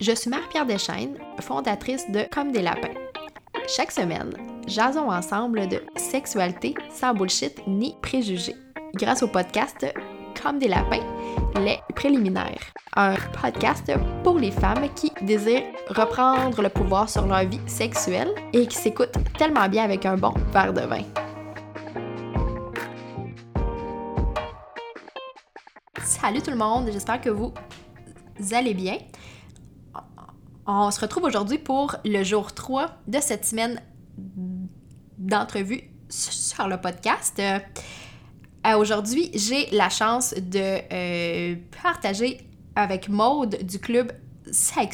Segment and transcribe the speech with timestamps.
[0.00, 2.94] Je suis Marie-Pierre Deschaines, fondatrice de Comme des lapins.
[3.68, 4.32] Chaque semaine,
[4.66, 8.56] jasons ensemble de sexualité sans bullshit ni préjugés.
[8.96, 9.86] Grâce au podcast
[10.42, 11.04] Comme des lapins,
[11.60, 12.72] les préliminaires.
[12.96, 13.92] Un podcast
[14.24, 19.16] pour les femmes qui désirent reprendre le pouvoir sur leur vie sexuelle et qui s'écoutent
[19.38, 21.04] tellement bien avec un bon verre de vin.
[26.02, 27.52] Salut tout le monde, j'espère que vous
[28.52, 28.98] allez bien.
[30.66, 33.82] On se retrouve aujourd'hui pour le jour 3 de cette semaine
[35.18, 37.38] d'entrevue sur le podcast.
[37.38, 44.12] Euh, aujourd'hui, j'ai la chance de euh, partager avec Maude du club.
[44.46, 44.88] Euh,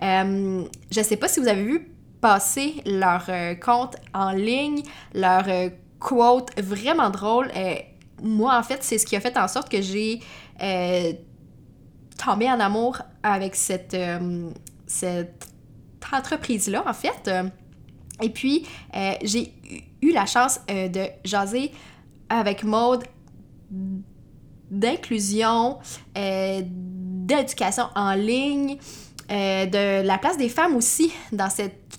[0.00, 3.26] je ne sais pas si vous avez vu passer leur
[3.60, 5.46] compte en ligne, leur
[5.98, 7.50] quote vraiment drôle.
[8.22, 10.20] moi, en fait, c'est ce qui a fait en sorte que j'ai
[12.16, 13.96] tombé en amour avec cette
[14.86, 15.48] cette
[16.12, 17.30] entreprise-là, en fait.
[18.22, 19.52] Et puis, euh, j'ai
[20.02, 21.72] eu la chance euh, de jaser
[22.28, 23.04] avec Maude
[24.70, 25.78] d'inclusion,
[26.16, 28.78] euh, d'éducation en ligne,
[29.28, 31.98] de la place des femmes aussi dans cet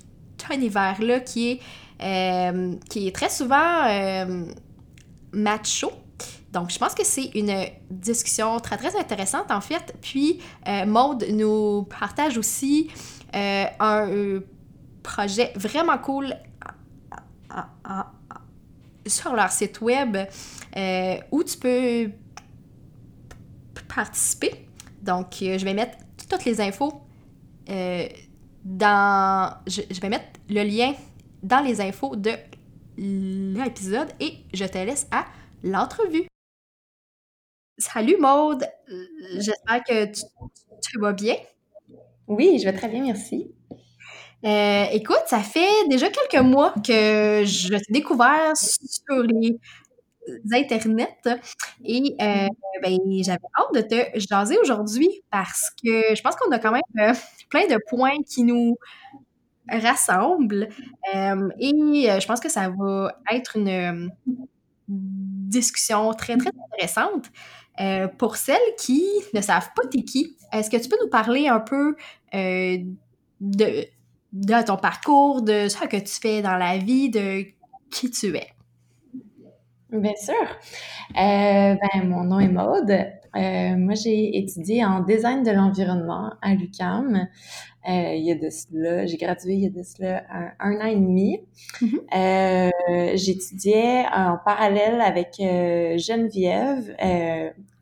[0.52, 1.60] univers-là qui
[2.00, 3.84] est, qui est très souvent
[5.34, 5.92] macho.
[6.56, 9.94] Donc, je pense que c'est une discussion très, très intéressante, en fait.
[10.02, 10.40] Puis,
[10.70, 12.90] euh, Maude nous partage aussi
[13.36, 14.40] euh, un euh,
[15.04, 16.34] projet vraiment cool
[19.06, 20.16] sur leur site web
[21.32, 22.10] où tu peux
[23.94, 24.66] participer.
[25.02, 25.98] Donc, je vais mettre
[26.30, 27.02] toutes les infos
[28.64, 29.58] dans...
[29.68, 30.94] Je, je vais mettre le lien
[31.44, 32.32] dans les infos de
[32.98, 35.26] l'épisode et je te laisse à
[35.62, 36.28] l'entrevue.
[37.78, 38.66] Salut Maude,
[39.34, 41.36] j'espère que tu, vas bien.
[42.26, 43.52] Oui, je vais très bien, merci.
[44.46, 49.60] Euh, écoute, ça fait déjà quelques mois que je t'ai découvert sur les
[50.54, 51.20] internets
[51.84, 52.48] et euh,
[52.82, 56.82] ben, j'avais hâte de te jaser aujourd'hui parce que je pense qu'on a quand même
[57.00, 57.14] euh,
[57.50, 58.78] plein de points qui nous
[59.70, 60.70] rassemblent
[61.14, 64.12] et je pense que ça va être une
[64.88, 67.32] discussion très, très intéressante.
[67.82, 71.48] Euh, pour celles qui ne savent pas t'es qui, est-ce que tu peux nous parler
[71.48, 71.96] un peu
[72.34, 72.78] euh,
[73.42, 77.44] de, ton parcours, de ce que tu fais dans la vie, de
[77.92, 78.48] qui tu es?
[79.92, 80.34] Bien sûr.
[81.18, 83.08] Euh, ben, mon nom est Maude.
[83.36, 87.28] Moi, j'ai étudié en design de l'environnement à l'UCAM.
[87.88, 90.24] il y a de cela, j'ai gradué il y a de cela
[90.60, 91.40] un, an et demi.
[91.82, 93.18] Mm-hmm.
[93.18, 96.96] J'étudiais en parallèle avec Geneviève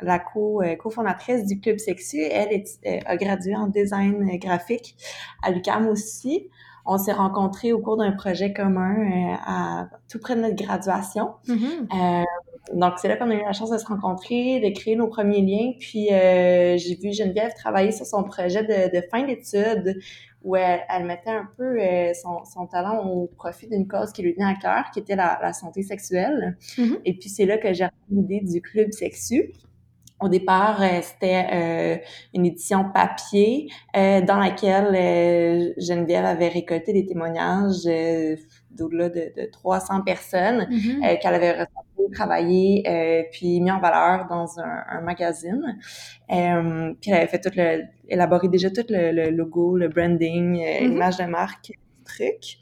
[0.04, 2.20] la co, euh, cofondatrice du Club Sexu.
[2.20, 4.96] Elle euh, a gradué en design graphique
[5.42, 6.48] à l'UQAM aussi.
[6.86, 11.34] On s'est rencontrés au cours d'un projet commun euh, à tout près de notre graduation.
[11.48, 12.26] Mm-hmm.
[12.72, 15.42] Donc, c'est là qu'on a eu la chance de se rencontrer, de créer nos premiers
[15.42, 15.74] liens.
[15.80, 20.00] Puis, j'ai vu Geneviève travailler sur son projet de, fin d'études
[20.44, 21.78] où elle, mettait un peu
[22.14, 25.84] son, talent au profit d'une cause qui lui tenait à cœur, qui était la, santé
[25.84, 26.58] sexuelle.
[26.78, 27.00] Mm-hmm.
[27.04, 29.52] Et puis, c'est là que j'ai l'idée du club sexu.
[30.24, 31.98] Au départ, euh, c'était euh,
[32.34, 37.84] une édition papier euh, dans laquelle Geneviève avait récolté des témoignages
[38.72, 41.20] d'au-delà de, 300 personnes mm-hmm.
[41.20, 41.68] qu'elle avait
[42.04, 45.80] ressenti, travaillé, puis mis en valeur dans un, magazine.
[46.28, 50.88] puis elle avait fait tout le, élaboré déjà tout le, logo, le branding, mm-hmm.
[50.88, 52.58] l'image de marque truc.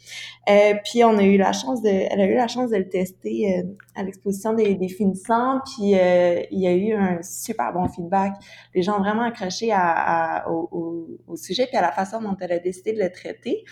[0.50, 2.90] Euh, puis on a eu la chance de, elle a eu la chance de le
[2.90, 3.64] tester euh,
[3.96, 5.60] à l'exposition des, des, finissants.
[5.66, 8.34] Puis euh, il y a eu un super bon feedback.
[8.74, 12.52] Les gens ont vraiment accroché à, au, au, sujet puis à la façon dont elle
[12.52, 13.64] a décidé de le traiter.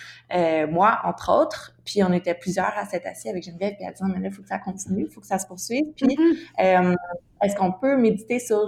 [0.69, 1.75] moi, entre autres.
[1.85, 4.31] Puis on était plusieurs à s'être assis avec Geneviève puis elle disait mais là il
[4.31, 5.85] faut que ça continue, il faut que ça se poursuive.
[5.95, 6.95] Puis mm-hmm.
[7.41, 8.67] est-ce qu'on peut méditer sur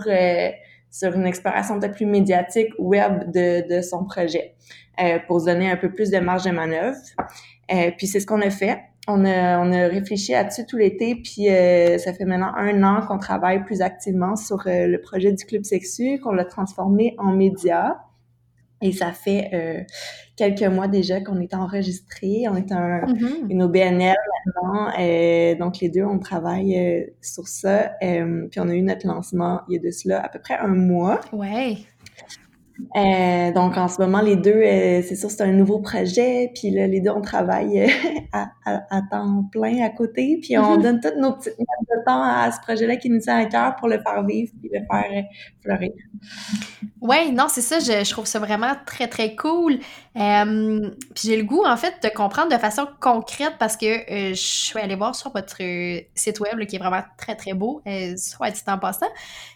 [0.91, 4.55] sur une exploration peut-être plus médiatique web de, de son projet
[5.01, 6.97] euh, pour se donner un peu plus de marge de manœuvre.
[7.73, 8.79] Euh, puis c'est ce qu'on a fait.
[9.07, 13.01] On a, on a réfléchi là-dessus tout l'été, puis euh, ça fait maintenant un an
[13.07, 17.31] qu'on travaille plus activement sur euh, le projet du Club Sexu, qu'on l'a transformé en
[17.31, 17.99] média.
[18.81, 19.83] Et ça fait euh,
[20.35, 22.45] quelques mois déjà qu'on est enregistré.
[22.49, 23.49] On est un, mm-hmm.
[23.49, 24.91] une OBNL maintenant.
[24.99, 27.91] Euh, donc, les deux, on travaille euh, sur ça.
[27.99, 30.75] puis, on a eu notre lancement il y a de cela à peu près un
[30.75, 31.21] mois.
[31.31, 31.77] Ouais.
[32.95, 36.51] Euh, donc en ce moment, les deux, euh, c'est sûr, c'est un nouveau projet.
[36.55, 37.87] Puis là, les deux, on travaille euh,
[38.33, 40.39] à, à, temps plein à côté.
[40.41, 40.81] Puis on mm-hmm.
[40.81, 43.75] donne toutes nos petites minutes de temps à ce projet-là qui nous tient à cœur
[43.77, 45.23] pour le faire vivre puis le faire
[45.63, 45.91] fleurir.
[47.01, 47.79] Oui, non, c'est ça.
[47.79, 49.79] Je, je, trouve ça vraiment très, très cool.
[50.13, 54.79] puis j'ai le goût, en fait, de comprendre de façon concrète parce que je suis
[54.79, 55.57] allée voir sur votre
[56.15, 57.81] site web qui est vraiment très, très beau,
[58.17, 59.07] soit dit en passant.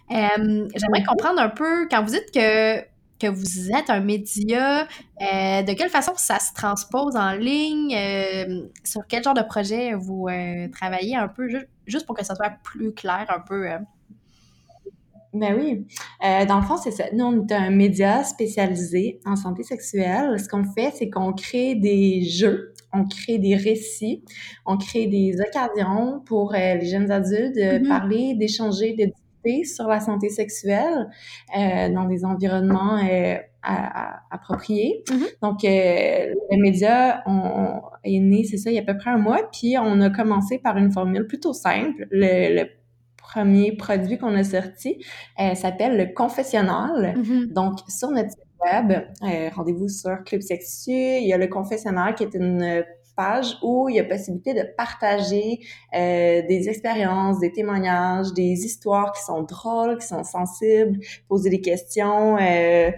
[0.10, 5.74] J'aimerais comprendre un peu, quand vous dites que que vous êtes un média, euh, de
[5.74, 10.68] quelle façon ça se transpose en ligne, euh, sur quel genre de projet vous euh,
[10.70, 11.48] travaillez un peu,
[11.86, 13.68] juste pour que ça soit plus clair un peu.
[15.34, 15.86] Ben oui.
[16.48, 17.06] dans le fond, c'est ça.
[17.12, 20.40] Nous, on est un média spécialisé en santé sexuelle.
[20.40, 24.24] Ce qu'on fait, c'est qu'on crée des jeux, on crée des récits,
[24.66, 27.88] on crée des occasions pour les jeunes adultes de mm-hmm.
[27.88, 29.12] parler, d'échanger, de
[29.64, 31.10] sur la santé sexuelle
[31.58, 33.36] euh, dans des environnements euh,
[34.32, 35.04] appropriés.
[35.08, 35.40] Mm-hmm.
[35.42, 39.10] Donc, euh, le média on, est né, c'est ça, il y a à peu près
[39.10, 42.08] un mois, puis on a commencé par une formule plutôt simple.
[42.12, 42.66] Le,
[43.18, 45.04] premier produit qu'on a sorti
[45.56, 47.16] s'appelle le confessionnal.
[47.18, 47.54] Mm-hmm.
[47.54, 48.94] Donc, sur notre site web,
[49.54, 53.96] rendez-vous sur Club Sexu, il y a le confessionnal qui est une page où il
[53.96, 55.60] y a possibilité de partager
[55.94, 61.62] euh, des expériences, des témoignages, des histoires qui sont drôles, qui sont sensibles, poser des
[61.62, 62.92] questions, euh,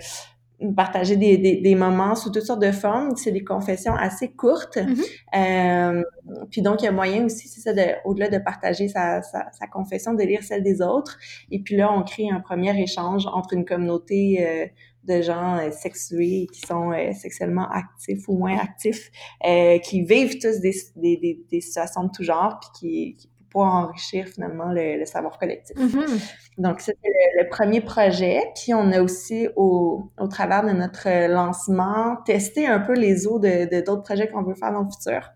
[0.76, 3.16] partager des, des, des, moments sous toutes sortes de formes.
[3.16, 4.78] C'est des confessions assez courtes.
[4.78, 6.02] Mm-hmm.
[6.02, 9.22] euh, puis donc, il y a moyen aussi, c'est ça, de, au-delà de partager sa,
[9.22, 11.18] sa, sa, confession, de lire celle des autres.
[11.52, 14.66] Et puis là, on crée un premier échange entre une communauté euh,
[15.08, 19.10] de gens euh, sexués qui sont euh, sexuellement actifs ou moins actifs,
[19.46, 23.62] euh, qui vivent tous des, des, des, situations de tout genre, puis qui, qui pour
[23.62, 25.78] enrichir finalement le, savoir collectif.
[25.78, 26.34] Mm-hmm.
[26.58, 28.42] Donc, c'était le, premier projet.
[28.56, 33.40] Puis, on a aussi, au, au travers de notre lancement, testé un peu les eaux
[33.40, 35.32] de d'autres projets qu'on veut faire dans le futur.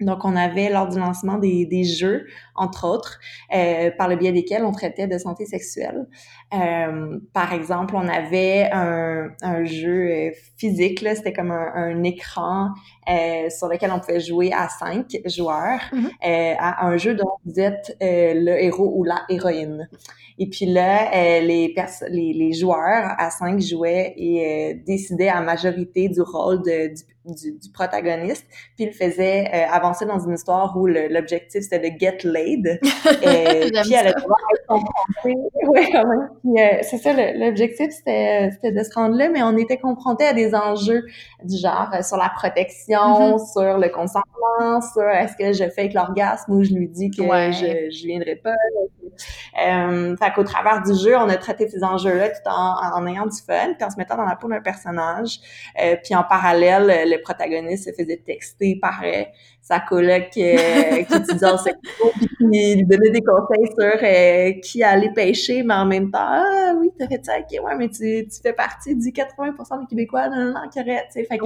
[0.00, 2.26] Donc, on avait lors du lancement des, des jeux,
[2.56, 3.20] entre autres,
[3.54, 6.06] euh, par le biais desquels on traitait de santé sexuelle.
[6.52, 12.02] Euh, par exemple, on avait un, un jeu euh, physique, là, c'était comme un, un
[12.02, 12.70] écran
[13.08, 17.60] euh, sur lequel on pouvait jouer à cinq joueurs, euh, à un jeu dont vous
[17.60, 19.88] êtes euh, le héros ou la héroïne.
[20.38, 21.10] Et puis là,
[21.40, 21.72] les,
[22.10, 27.52] les, les, joueurs à cinq jouaient et décidaient à majorité du rôle de, du du,
[27.52, 32.18] du, protagoniste, puis il faisait euh, avancer dans une histoire où l'objectif c'était de get
[32.24, 32.80] laid.
[33.22, 34.26] et, puis elle a être
[34.68, 35.36] confrontée.
[35.64, 35.88] Ouais.
[35.94, 40.54] Euh, c'est ça, l'objectif c'était de se rendre là, mais on était confronté à des
[40.54, 41.04] enjeux
[41.42, 43.52] du genre euh, sur la protection, mm-hmm.
[43.52, 47.22] sur le consentement, sur est-ce que je fais avec l'orgasme ou je lui dis que
[47.22, 48.54] je, je viendrai pas?
[49.62, 53.26] Euh, fait qu'au travers du jeu, on a traité ces enjeux-là tout en, en ayant
[53.26, 55.38] du fun, puis en se mettant dans la peau d'un personnage.
[55.80, 59.24] Euh, puis en parallèle, le protagoniste se faisait texter par euh,
[59.60, 62.44] sa coloc euh, qui utilisait en qui
[62.76, 66.90] lui donnait des conseils sur euh, qui allait pêcher, mais en même temps, ah oui,
[66.98, 70.36] t'as fait ça, ok, ouais, mais tu, tu fais partie du 80% des Québécois, non,
[70.36, 71.44] non, non, tu sais, fait que,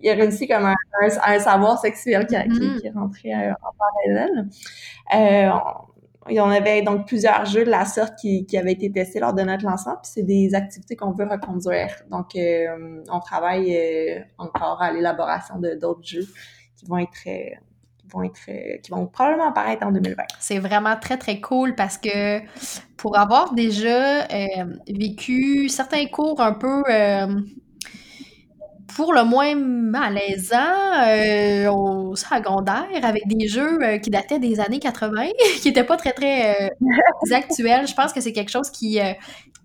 [0.00, 2.80] il a réussi comme un, un, savoir sexuel qui, qui, mm-hmm.
[2.80, 4.48] qui rentrait en parallèle.
[6.40, 9.42] En avait donc plusieurs jeux de la sorte qui, qui avaient été testés lors de
[9.42, 11.88] notre lancement, puis c'est des activités qu'on veut reconduire.
[12.10, 16.26] Donc, euh, on travaille euh, encore à l'élaboration de d'autres jeux
[16.76, 17.54] qui vont être euh,
[17.96, 20.22] qui vont être qui vont probablement apparaître en 2020.
[20.38, 22.40] C'est vraiment très très cool parce que
[22.96, 24.26] pour avoir déjà
[24.88, 26.82] vécu certains cours un peu
[28.94, 30.56] pour le moins malaisant
[31.06, 35.28] euh, au secondaire avec des jeux euh, qui dataient des années 80,
[35.60, 37.86] qui n'étaient pas très, très euh, actuels.
[37.86, 38.98] Je pense que c'est quelque chose qui,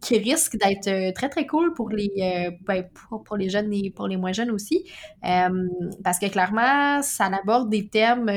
[0.02, 2.86] qui risque d'être très, très cool pour les, ben,
[3.26, 4.86] pour, les jeunes et pour les moins jeunes aussi.
[5.22, 8.32] parce que clairement, ça aborde des thèmes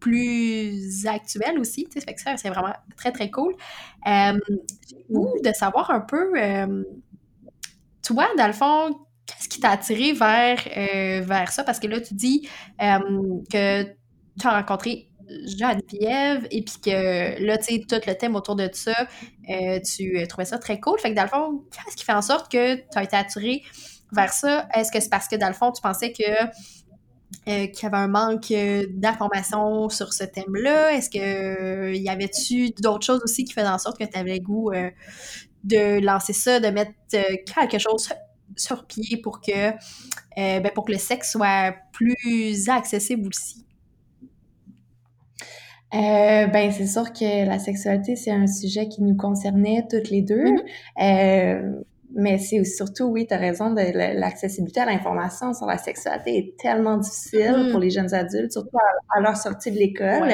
[0.00, 1.88] plus actuels aussi.
[1.92, 3.54] Fait que ça, c'est vraiment très, très cool.
[5.08, 6.32] ou de savoir un peu,
[8.02, 11.64] toi, dans le fond, qu'est-ce qui t'a attiré vers, euh, vers ça?
[11.64, 12.48] Parce que là, tu dis
[12.82, 12.98] euh,
[13.50, 18.56] que tu as rencontré Geneviève et puis que là, tu sais, tout le thème autour
[18.56, 19.06] de ça,
[19.48, 20.98] euh, tu trouvais ça très cool.
[20.98, 23.62] Fait que dans le fond, qu'est-ce qui fait en sorte que tu as été attiré
[24.12, 24.68] vers ça?
[24.74, 26.24] Est-ce que c'est parce que dans le fond, tu pensais que
[27.46, 28.52] qu'il y avait un manque
[28.90, 30.94] d'informations sur ce thème-là?
[30.94, 34.40] Est-ce que y avait-tu d'autres choses aussi qui faisaient en sorte que tu avais le
[34.40, 34.70] goût
[35.64, 38.08] de lancer ça, de mettre quelque chose
[38.56, 39.72] sur pied pour que, euh,
[40.36, 43.64] ben, pour que le sexe soit plus accessible aussi?
[45.94, 50.22] Euh, ben c'est sûr que la sexualité c'est un sujet qui nous concernait toutes les
[50.22, 50.44] deux.
[50.44, 50.62] Mm-hmm.
[51.02, 51.82] Euh,
[52.16, 53.80] mais c'est surtout, oui, tu as raison, de
[54.18, 57.70] l'accessibilité à l'information sur la sexualité est tellement difficile mm-hmm.
[57.70, 58.76] pour les jeunes adultes, surtout
[59.16, 60.32] à, leur sortie de l'école.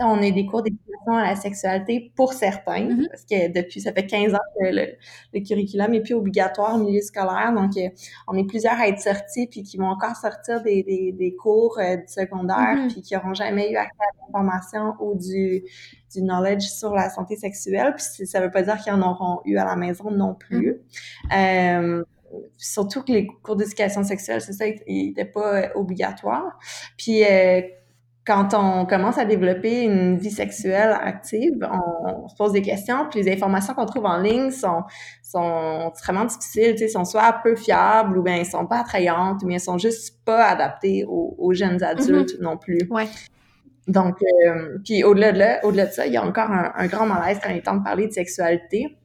[0.00, 0.62] On a des cours
[1.06, 3.08] à la sexualité pour certains, mm-hmm.
[3.08, 7.00] parce que depuis, ça fait 15 ans que le, curriculum est plus obligatoire au milieu
[7.00, 7.88] scolaire, donc euh,
[8.28, 11.78] on est plusieurs à être sortis, puis qui vont encore sortir des, des, des cours
[11.78, 12.92] euh, du secondaire, mm-hmm.
[12.92, 15.64] puis qui n'auront jamais eu accès à l'information ou du
[16.14, 17.94] du knowledge sur la santé sexuelle.
[17.96, 20.80] Puis ça veut pas dire qu'ils en auront eu à la maison non plus.
[21.30, 21.98] Mm-hmm.
[22.00, 22.04] Euh,
[22.56, 26.58] surtout que les cours d'éducation sexuelle, c'est ça, ils n'étaient pas euh, obligatoires.
[26.96, 27.62] Puis euh,
[28.26, 31.66] quand on commence à développer une vie sexuelle active,
[32.06, 34.82] on, se pose des questions, puis les informations qu'on trouve en ligne sont,
[35.22, 39.42] sont extrêmement difficiles, tu sais, sont soit peu fiables ou bien elles sont pas attrayantes,
[39.44, 42.42] mais elles sont juste pas adaptées aux, jeunes adultes mm-hmm.
[42.42, 42.78] non plus.
[42.90, 43.08] Ouais.
[43.86, 44.16] Donc,
[44.46, 47.38] euh, puis au-delà de, là, au-delà de ça, il y a encore un, grand malaise
[47.42, 48.96] quand il est temps de parler de sexualité.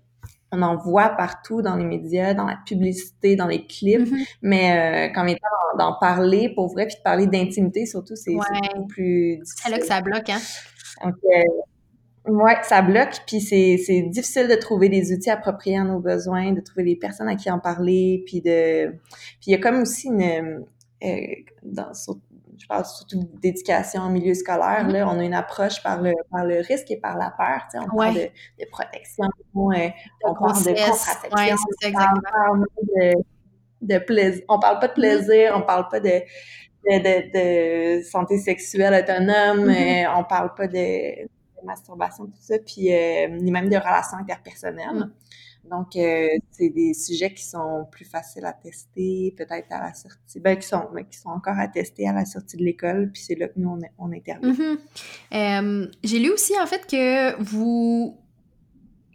[0.52, 4.38] On en voit partout dans les médias, dans la publicité, dans les clips, mm-hmm.
[4.42, 8.88] mais euh, quand temps d'en parler pour vrai, puis de parler d'intimité surtout, c'est beaucoup
[8.88, 9.62] plus difficile.
[9.64, 10.40] C'est là que ça bloque, hein?
[11.04, 15.84] Donc, euh, ouais, ça bloque, puis c'est, c'est difficile de trouver des outils appropriés à
[15.84, 18.90] nos besoins, de trouver des personnes à qui en parler, puis de...
[18.90, 20.66] Puis il y a comme aussi une...
[21.04, 21.94] Euh, dans,
[22.60, 24.92] je parle surtout d'éducation en milieu scolaire, mm-hmm.
[24.92, 27.62] là, on a une approche par le, par le risque et par la peur.
[27.72, 28.20] Tu sais, on parle de,
[28.60, 29.90] de, protection, euh,
[30.26, 33.14] on parle de contraception, ouais, on, parle de,
[33.82, 34.44] de plaisir.
[34.50, 34.96] On parle pas de mm-hmm.
[34.96, 36.22] plaisir, on parle pas de,
[36.86, 40.06] de, de, santé sexuelle autonome, mm-hmm.
[40.06, 41.28] euh, on parle pas de,
[41.64, 44.96] masturbation, tout ça, puis euh, ni même de relations interpersonnelles.
[44.96, 45.12] Mm.
[45.70, 50.40] Donc, euh, c'est des sujets qui sont plus faciles à tester, peut-être à la sortie,
[50.40, 53.36] ben, qui sont, qui sont encore à tester à la sortie de l'école, puis c'est
[53.36, 54.52] là que nous, on, on intervient.
[54.52, 54.78] Mm-hmm.
[55.34, 58.18] Euh, j'ai lu aussi, en fait, que vous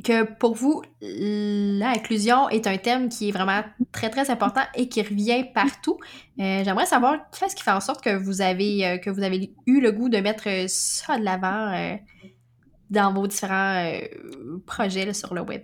[0.05, 5.01] que pour vous, l'inclusion est un thème qui est vraiment très, très important et qui
[5.01, 5.99] revient partout.
[6.39, 9.81] Euh, j'aimerais savoir qu'est-ce qui fait en sorte que vous avez, que vous avez eu
[9.81, 11.97] le goût de mettre ça de l'avant
[12.91, 13.99] dans vos différents
[14.67, 15.63] projets sur le web?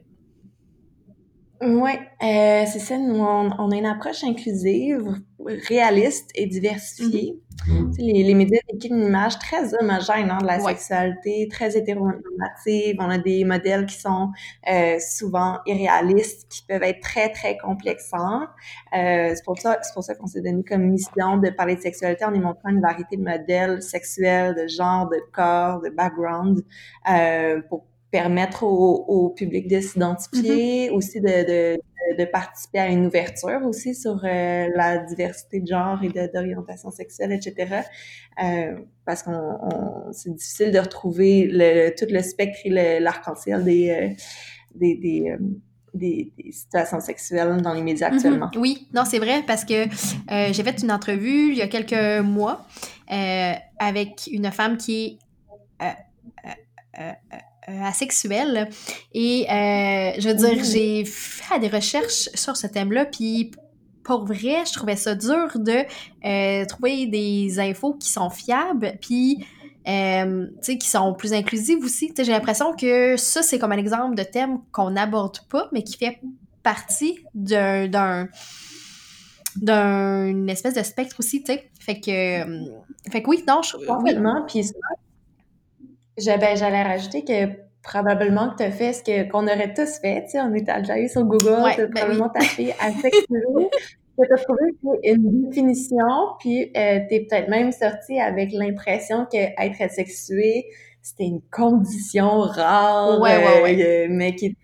[1.63, 1.91] Oui,
[2.23, 2.97] euh, c'est ça.
[2.97, 5.21] Nous, on, a une approche inclusive,
[5.69, 7.39] réaliste et diversifiée.
[7.69, 7.97] Mm-hmm.
[7.99, 12.97] les, les, médias décrivent une image très homogène hein, de la sexualité, très hétéronormative.
[12.99, 14.31] On a des modèles qui sont
[14.71, 18.45] euh, souvent irréalistes, qui peuvent être très, très complexants.
[18.97, 21.83] Euh, c'est pour ça, c'est pour ça qu'on s'est donné comme mission de parler de
[21.83, 26.65] sexualité en y montrant une variété de modèles sexuels, de genre, de corps, de background,
[27.11, 30.93] euh, pour permettre au, au public de s'identifier, mm-hmm.
[30.93, 31.81] aussi de, de,
[32.19, 37.33] de, participer à une ouverture aussi sur euh, la diversité de genre et d'orientation sexuelle,
[37.33, 37.83] etc.
[38.43, 44.09] Euh, parce qu'on c'est difficile de retrouver le, tout le spectre et l'arc-en-ciel des, euh,
[44.75, 45.37] des, des, euh,
[45.95, 48.15] des, des, situations sexuelles dans les médias mm-hmm.
[48.15, 48.51] actuellement.
[48.57, 49.85] Oui, non, c'est vrai parce que
[50.53, 52.67] j'ai fait une entrevue il y a quelques mois
[53.79, 55.19] avec une femme qui
[55.81, 55.85] est
[56.99, 57.13] euh,
[57.85, 58.69] asexuelle.
[59.13, 60.65] Et euh, je veux dire, mmh.
[60.65, 63.51] j'ai fait des recherches sur ce thème-là, puis
[64.03, 65.85] pour vrai, je trouvais ça dur de
[66.25, 69.47] euh, trouver des infos qui sont fiables, puis
[69.89, 72.13] euh, qui sont plus inclusives aussi.
[72.17, 75.97] J'ai l'impression que ça, c'est comme un exemple de thème qu'on n'aborde pas, mais qui
[75.97, 76.21] fait
[76.63, 78.29] partie d'un
[79.57, 81.71] d'un espèce de spectre aussi, tu sais.
[81.81, 82.71] Fait que,
[83.11, 83.85] fait que oui, non, je...
[83.85, 84.71] Complètement, puis
[86.25, 90.25] ben, j'allais rajouter que probablement que tu as fait ce que, qu'on aurait tous fait.
[90.25, 93.71] Tu sais, on est allé sur Google, tu as ben probablement tapé asexué,
[94.19, 94.63] tu as trouvé
[95.05, 96.07] une définition,
[96.39, 100.67] puis euh, tu es peut-être même sorti avec l'impression que être asexué,
[101.03, 104.57] c'était une condition rare, ouais, ouais, euh, mais qui était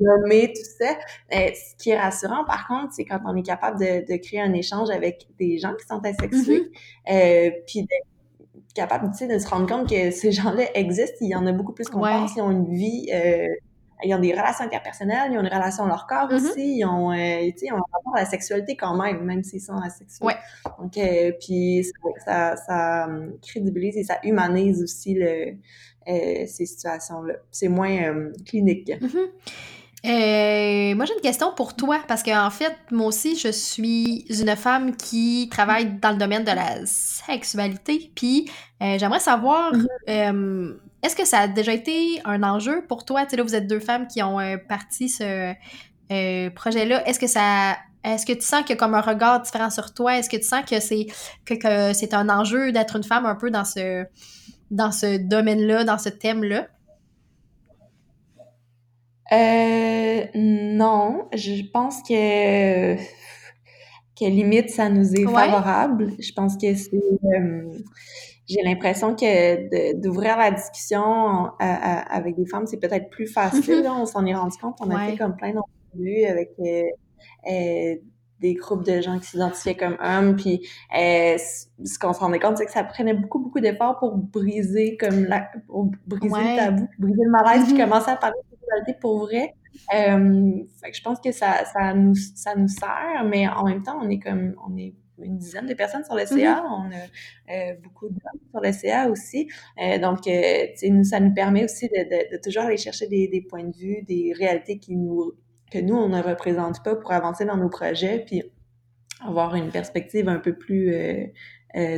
[0.00, 0.92] nommée, tout ça.
[1.34, 4.40] Euh, ce qui est rassurant, par contre, c'est quand on est capable de, de, créer
[4.40, 6.70] un échange avec des gens qui sont asexués,
[7.08, 7.52] mm-hmm.
[7.66, 7.88] puis de
[8.78, 11.18] capable de se rendre compte que ces gens-là existent.
[11.20, 12.34] Il y en a beaucoup plus qu'on pense.
[12.36, 13.48] Ils ont une vie, euh,
[14.04, 16.50] ils ont des relations interpersonnelles, ils ont une relation à leur corps mm-hmm.
[16.50, 16.78] aussi.
[16.78, 19.76] Ils ont, euh, ils ont un rapport à la sexualité quand même, même s'ils sont
[19.76, 20.28] asexuels.
[20.28, 20.36] Ouais.
[20.78, 21.86] Donc, euh, puis
[22.24, 25.56] ça, ça, hum, crédibilise et ça humanise aussi le,
[26.08, 27.34] euh, ces situations-là.
[27.50, 28.88] C'est moins clinique.
[28.88, 29.26] Mm-hmm.
[30.06, 34.24] Euh, moi, j'ai une question pour toi, parce qu'en en fait, moi aussi, je suis
[34.28, 38.48] une femme qui travaille dans le domaine de la sexualité, puis
[38.82, 39.86] euh, j'aimerais savoir, mhm.
[40.08, 43.24] euh, est-ce que ça a déjà été un enjeu pour toi?
[43.24, 44.38] Tu sais, là, vous êtes deux femmes qui ont
[44.68, 45.54] parti ce
[46.50, 47.06] projet-là.
[47.08, 47.76] Est-ce que ça...
[48.04, 50.16] Est-ce que tu sens qu'il y a comme un regard différent sur toi?
[50.16, 51.08] Est-ce que tu sens que c'est
[51.44, 54.06] que, que c'est un enjeu d'être une femme un peu dans ce,
[54.70, 56.68] dans ce domaine-là, dans ce thème-là?
[59.32, 66.12] Euh, non, je pense que que limite ça nous est favorable.
[66.18, 67.72] Je pense que c'est euh,
[68.48, 73.86] j'ai l'impression que d'ouvrir la discussion avec des femmes, c'est peut-être plus facile.
[73.90, 74.78] on s'en est rendu compte.
[74.80, 76.82] On a fait comme plein d'entrevues avec euh,
[77.50, 77.96] euh,
[78.40, 80.36] des groupes de gens qui s'identifiaient comme hommes.
[80.36, 80.66] Puis
[80.98, 84.96] euh, ce qu'on se rendait compte, c'est que ça prenait beaucoup, beaucoup d'efforts pour briser
[84.96, 87.84] comme la, pour briser le tabou, briser le malaise, puis mm-hmm.
[87.84, 88.38] commencer à parler
[89.00, 89.54] pour vrai.
[89.94, 93.82] Euh, fait que je pense que ça, ça, nous, ça nous sert, mais en même
[93.82, 96.34] temps, on est comme on est une dizaine de personnes sur le CA.
[96.34, 96.62] Mm-hmm.
[96.64, 99.48] On a euh, beaucoup de gens sur le CA aussi.
[99.80, 103.28] Euh, donc, euh, nous, ça nous permet aussi de, de, de, toujours aller chercher des,
[103.28, 105.32] des points de vue, des réalités qui nous
[105.70, 108.42] que nous, on ne représente pas pour avancer dans nos projets, puis
[109.20, 110.94] avoir une perspective un peu plus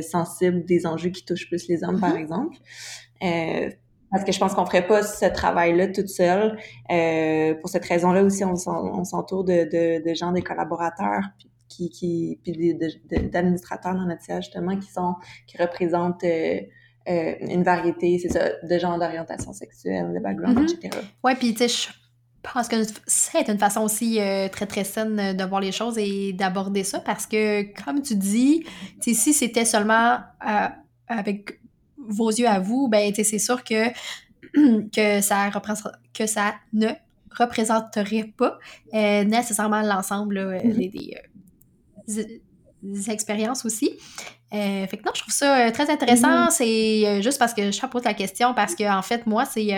[0.01, 2.19] sensible des enjeux qui touchent plus les hommes, par mm-hmm.
[2.19, 2.57] exemple.
[4.11, 6.57] Euh, parce que je pense qu'on ferait pas ce travail-là toute seule.
[6.91, 11.23] Euh, pour cette raison-là aussi, on, s'entoure de, de, de, gens, des collaborateurs,
[11.67, 12.75] qui, qui puis
[13.31, 15.15] d'administrateurs dans notre siège justement, qui sont
[15.47, 20.75] qui représentent euh, une variété, c'est ça, de gens d'orientation sexuelle, de background, mm-hmm.
[20.75, 20.99] etc.
[21.23, 21.89] Ouais, puis tu sais,
[22.43, 22.75] pense que
[23.07, 26.99] c'est une façon aussi euh, très très saine de voir les choses et d'aborder ça
[26.99, 28.65] parce que comme tu dis,
[28.99, 30.67] si c'était seulement euh,
[31.07, 31.60] avec
[32.07, 33.89] vos yeux à vous, ben c'est sûr que
[34.89, 35.49] que ça
[36.13, 36.87] que ça ne
[37.37, 38.59] représenterait pas
[38.93, 40.91] euh, nécessairement l'ensemble mm-hmm.
[42.07, 43.91] des, expériences aussi.
[44.51, 46.47] fait que non, je trouve ça très intéressant.
[46.47, 46.51] Mm-hmm.
[46.51, 49.71] C'est juste parce que je pose la question parce que en fait moi c'est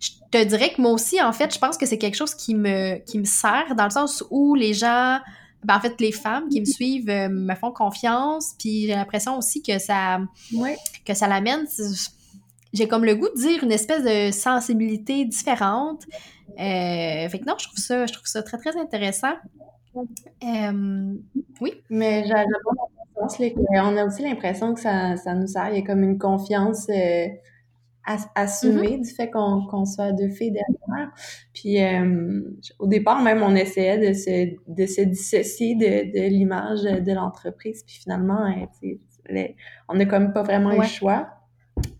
[0.00, 2.54] je te dirais que moi aussi, en fait, je pense que c'est quelque chose qui
[2.54, 5.18] me, qui me sert dans le sens où les gens,
[5.64, 9.38] ben en fait, les femmes qui me suivent euh, me font confiance, puis j'ai l'impression
[9.38, 10.20] aussi que ça,
[11.04, 11.66] que ça l'amène.
[12.72, 16.04] J'ai comme le goût de dire une espèce de sensibilité différente.
[16.58, 19.34] Euh, fait que non, je trouve ça, je trouve ça très, très intéressant.
[19.96, 21.14] Euh,
[21.60, 21.74] oui.
[21.90, 22.46] Mais j'avais
[23.16, 25.68] On a aussi l'impression que ça, ça, nous sert.
[25.68, 26.88] Il y a comme une confiance
[28.04, 29.02] assumer mm-hmm.
[29.02, 31.10] du fait qu'on soit deux filles derrière.
[31.52, 32.42] Puis euh,
[32.78, 37.84] au départ, même, on essayait de se, de se dissocier de, de l'image de l'entreprise.
[37.84, 39.44] Puis finalement, euh,
[39.88, 41.28] on n'a comme pas vraiment eu le choix.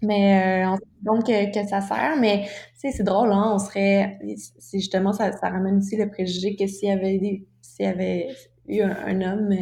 [0.03, 2.17] Mais euh, on se rend compte que, que, ça sert.
[2.21, 3.53] Mais c'est drôle, hein?
[3.55, 4.19] On serait...
[4.59, 7.89] C'est justement, ça, ça ramène aussi le préjugé que s'il y avait des, s'il y
[7.89, 8.29] avait
[8.69, 9.55] eu un, homme...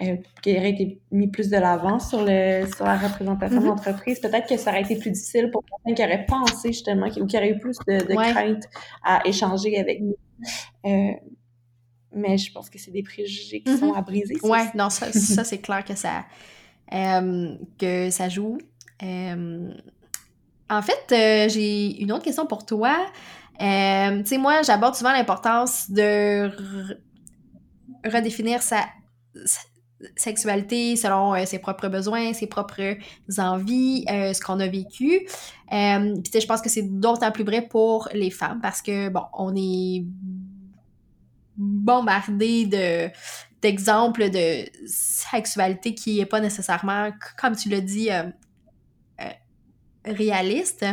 [0.00, 3.66] Euh, euh, qui aurait été mis plus de l'avant sur, le, sur la représentation mm-hmm.
[3.66, 7.26] d'entreprise, peut-être que ça aurait été plus difficile pour quelqu'un qui aurait pensé justement, ou
[7.26, 8.64] qui aurait eu plus de, de crainte
[9.04, 10.16] à échanger avec nous.
[10.86, 11.12] Euh,
[12.14, 13.98] mais je pense que c'est des préjugés qui sont mm-hmm.
[13.98, 14.36] à briser.
[14.42, 16.24] Oui, non, ça, ça c'est clair que ça,
[16.92, 18.58] euh, que ça joue.
[19.00, 22.96] en fait, j'ai une autre question pour toi.
[23.58, 23.64] tu
[24.24, 26.50] sais, moi, j'aborde souvent l'importance de
[28.04, 28.84] redéfinir sa
[30.16, 32.96] sexualité selon euh, ses propres besoins, ses propres
[33.38, 35.26] envies, euh, ce qu'on a vécu.
[35.72, 39.22] Euh, Puis je pense que c'est d'autant plus vrai pour les femmes parce que bon,
[39.32, 40.04] on est
[41.56, 43.10] bombardé de
[43.60, 47.10] d'exemples de sexualité qui est pas nécessairement,
[47.40, 48.08] comme tu l'as dit,
[50.04, 50.84] réaliste.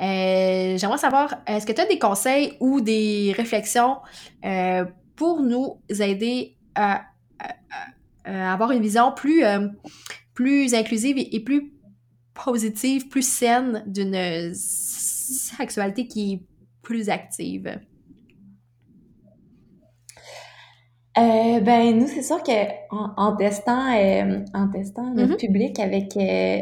[0.00, 3.98] J'aimerais savoir, est-ce que tu as des conseils ou des réflexions
[5.14, 7.02] pour nous aider à
[8.26, 9.68] avoir une vision plus, euh,
[10.34, 11.72] plus inclusive et, plus
[12.34, 16.42] positive, plus saine d'une sexualité qui est
[16.82, 17.80] plus active?
[21.18, 22.52] Euh, ben nous c'est sûr que
[22.90, 23.88] en, testant
[24.52, 25.36] en testant notre mm-hmm.
[25.38, 26.14] public avec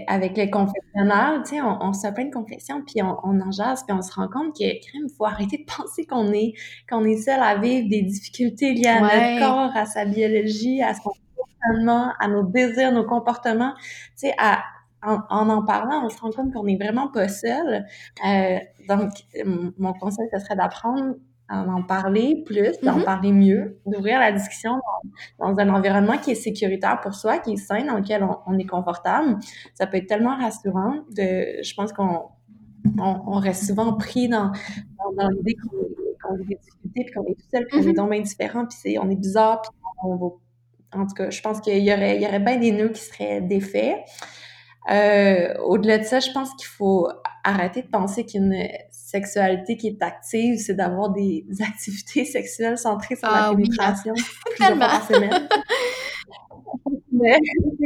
[0.06, 3.50] avec le confessionnal, tu sais, on, se fait plein de confessions puis on, on, en
[3.50, 6.52] jase puis on se rend compte que crème, faut arrêter de penser qu'on est
[6.88, 10.94] qu'on est seul à vivre des difficultés liées à notre corps, à sa biologie, à
[10.94, 11.10] son
[12.20, 14.62] à nos désirs, nos comportements, tu sais, à,
[15.04, 17.84] en, en, parlant, on se rend compte qu'on n'est vraiment pas seul.
[18.26, 19.10] Euh, donc,
[19.78, 21.14] mon conseil, ce serait d'apprendre
[21.48, 23.04] à en parler plus, d'en mm-hmm.
[23.04, 24.80] parler mieux, d'ouvrir la discussion
[25.38, 28.66] dans, un environnement qui est sécuritaire pour soi, qui est sain, dans lequel on, est
[28.66, 29.36] confortable.
[29.74, 31.02] Ça peut être tellement rassurant.
[31.10, 32.22] De, je pense qu'on
[32.98, 34.52] on, reste souvent pris dans,
[35.18, 35.56] dans, l'idée
[36.22, 37.96] qu'on vit des difficultés, puis qu'on est tout seul, puis qu'on est mm-hmm.
[37.96, 39.70] donc bien différent, puis on est bizarre, puis
[40.02, 40.28] on va
[40.94, 43.02] en tout cas, je pense qu'il y aurait, il y aurait bien des nœuds qui
[43.02, 43.98] seraient défaits.
[44.90, 47.08] Euh, au-delà de ça, je pense qu'il faut
[47.42, 48.54] arrêter de penser qu'une
[48.90, 54.22] sexualité qui est active, c'est d'avoir des activités sexuelles centrées sur la ah pénétration oui.
[54.56, 55.48] plusieurs fois par semaine.
[57.12, 57.38] Mais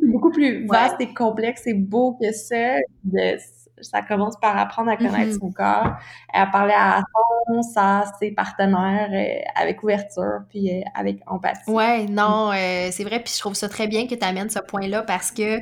[0.00, 2.76] c'est beaucoup plus vaste et complexe et beau que ça.
[3.04, 3.36] De,
[3.80, 5.38] ça commence par apprendre à connaître Mhm.
[5.38, 5.96] son corps,
[6.32, 7.02] à parler à
[7.48, 11.70] son, à ses partenaires euh, avec ouverture, puis euh, avec empathie.
[11.70, 14.60] Ouais, non, euh, c'est vrai, puis je trouve ça très bien que tu amènes ce
[14.60, 15.60] point-là parce que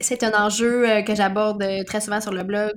[0.00, 2.72] c'est un enjeu que j'aborde très souvent sur le blog,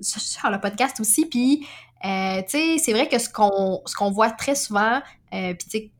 [0.00, 1.66] sur, le podcast aussi, puis
[2.04, 5.00] euh, tu sais, c'est vrai que ce qu'on ce qu'on voit très souvent,
[5.34, 5.90] euh, puis tu sais,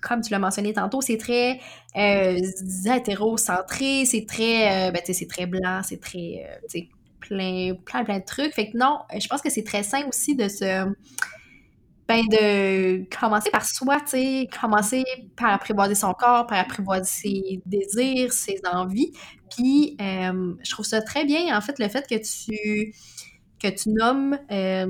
[0.00, 1.58] comme tu l'as mentionné tantôt, c'est très
[1.96, 2.38] euh,
[2.86, 6.88] hétérocentré, c'est très, euh, ben, tu sais, c'est très blanc, c'est très, euh, tu sais,
[7.28, 8.52] plein, plein, plein de trucs.
[8.54, 10.86] Fait que non, je pense que c'est très sain aussi de se,
[12.08, 15.04] ben, de commencer par soi, tu sais, commencer
[15.36, 19.12] par apprivoiser son corps, par apprivoiser ses désirs, ses envies.
[19.54, 22.94] Puis, euh, je trouve ça très bien, en fait, le fait que tu,
[23.62, 24.86] que tu nommes euh,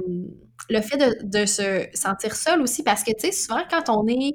[0.71, 4.07] le fait de, de se sentir seul aussi, parce que, tu sais, souvent, quand on
[4.07, 4.35] est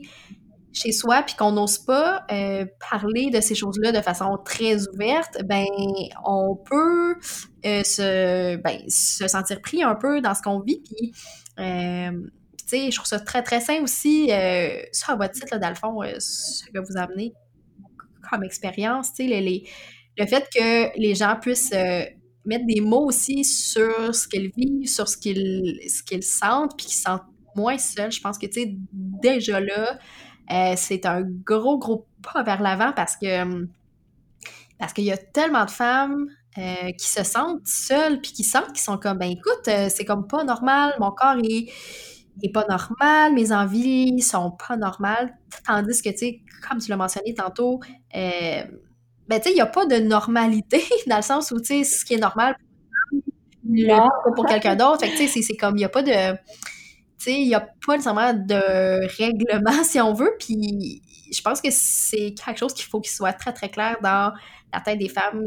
[0.74, 5.44] chez soi puis qu'on n'ose pas euh, parler de ces choses-là de façon très ouverte,
[5.46, 5.66] ben
[6.26, 7.16] on peut
[7.66, 10.82] euh, se, ben, se sentir pris un peu dans ce qu'on vit.
[10.82, 11.14] Puis,
[11.60, 12.12] euh,
[12.58, 15.70] tu sais, je trouve ça très, très sain aussi, euh, sur votre site, là, dans
[15.70, 17.34] le fond, ce que vous amenez
[18.30, 19.68] comme expérience, tu sais, les,
[20.18, 21.74] le fait que les gens puissent
[22.46, 26.88] mettre des mots aussi sur ce qu'ils vivent, sur ce qu'ils ce qu'ils sentent, puis
[26.88, 27.24] qu'ils se sentent
[27.56, 28.12] moins seuls.
[28.12, 29.98] Je pense que, tu sais, déjà là,
[30.52, 33.68] euh, c'est un gros, gros pas vers l'avant parce que
[34.80, 36.28] parce qu'il y a tellement de femmes
[36.58, 40.06] euh, qui se sentent seules puis qui sentent qu'ils sont comme ben écoute, euh, c'est
[40.06, 41.72] comme pas normal, mon corps est,
[42.42, 45.38] est pas normal, mes envies sont pas normales.
[45.66, 47.80] Tandis que, tu sais, comme tu l'as mentionné tantôt,
[48.14, 48.68] ben
[49.30, 52.04] tu sais, il n'y a pas de normalité dans le sens où, tu sais, ce
[52.04, 52.56] qui est normal
[53.88, 55.02] pas pour quelqu'un d'autre.
[55.02, 56.38] Fait que, tu sais, c'est comme, il n'y a pas de
[57.32, 62.34] il n'y a pas nécessairement de règlement, si on veut, puis je pense que c'est
[62.34, 64.34] quelque chose qu'il faut qu'il soit très, très clair dans
[64.72, 65.44] la tête des femmes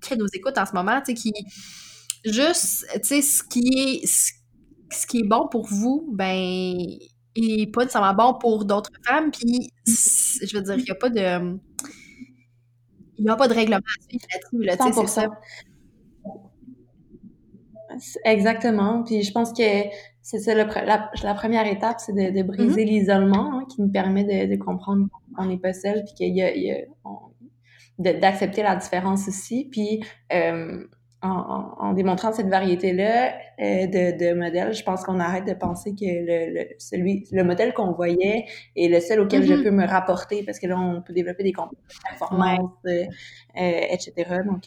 [0.00, 1.32] qui nous écoutent en ce moment, tu sais, qui,
[2.24, 6.76] juste, tu sais, ce qui est, ce qui est bon pour vous, ben,
[7.34, 11.10] est pas nécessairement bon pour d'autres femmes, puis, je veux dire, il n'y a pas
[11.10, 11.58] de...
[13.18, 13.80] Il a pas de règlement
[14.52, 15.26] là-dessus, ça.
[18.24, 19.04] Exactement.
[19.04, 19.62] Puis je pense que
[20.28, 22.90] c'est ça, le, la, la, première étape, c'est de, de, briser mm -hmm.
[22.90, 26.42] l'isolement hein, qui nous permet de, de comprendre qu'on n'est pas seul, puis qu'il y
[26.42, 29.68] a, il y a d'accepter la différence aussi.
[29.70, 30.84] Puis euh,
[31.26, 35.54] en, en, en, démontrant cette variété-là euh, de, de, modèles, je pense qu'on arrête de
[35.54, 39.56] penser que le, le, celui, le modèle qu'on voyait est le seul auquel mm -hmm.
[39.58, 43.08] je peux me rapporter, parce que là, on peut développer des compétences de performance, ouais.
[43.60, 44.12] euh, etc.
[44.46, 44.62] Donc,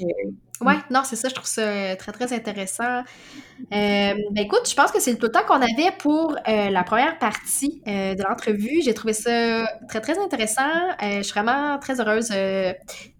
[0.61, 2.99] Ouais, non, c'est ça, je trouve ça très, très intéressant.
[2.99, 6.83] Euh, ben écoute, je pense que c'est tout le temps qu'on avait pour euh, la
[6.83, 8.81] première partie euh, de l'entrevue.
[8.83, 10.61] J'ai trouvé ça très, très intéressant.
[11.01, 12.31] je suis vraiment très heureuse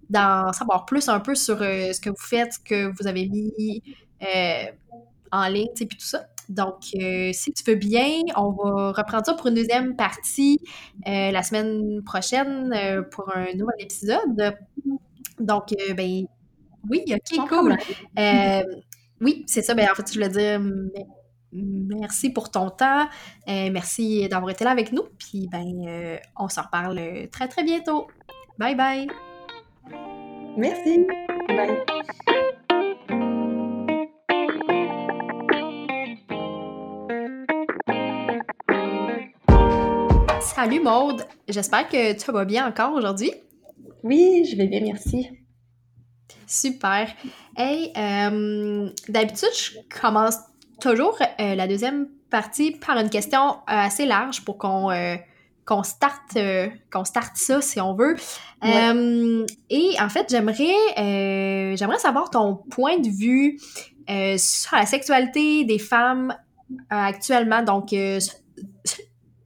[0.10, 3.84] d'en savoir plus un peu sur ce que vous faites, ce que vous avez mis
[5.32, 6.26] en ligne, sais, puis tout ça.
[6.50, 10.60] Donc, si tu veux bien, on va reprendre ça pour une deuxième partie
[11.06, 14.56] la semaine prochaine pour un nouvel épisode.
[15.40, 16.26] Donc, ben,
[16.90, 17.78] oui, ok, cool.
[18.18, 18.64] Euh,
[19.22, 19.74] oui, c'est ça.
[19.74, 20.62] Ben, en fait, je voulais dire
[21.52, 23.08] merci pour ton temps.
[23.48, 25.04] Euh, merci d'avoir été là avec nous.
[25.18, 28.08] Puis, ben, euh, on s'en reparle très, très bientôt.
[28.58, 29.29] Bye bye.
[30.58, 31.08] Merci.
[31.48, 31.78] Bye.
[40.42, 43.32] Salut Maude, j'espère que tu vas bien encore aujourd'hui.
[44.04, 45.30] Oui, je vais bien, merci.
[46.46, 47.08] Super.
[47.56, 50.36] Hey, euh, d'habitude, je commence
[50.82, 55.16] toujours euh, la deuxième partie par une question assez large pour qu'on euh,
[55.70, 56.38] qu'on starte,
[56.92, 58.16] qu'on starte ça, si on veut.
[58.64, 59.46] Ouais.
[59.70, 63.60] et en fait, j'aimerais j'aimerais savoir ton point de vue
[64.38, 66.36] sur la sexualité des femmes
[66.90, 67.62] actuellement.
[67.62, 67.94] Donc,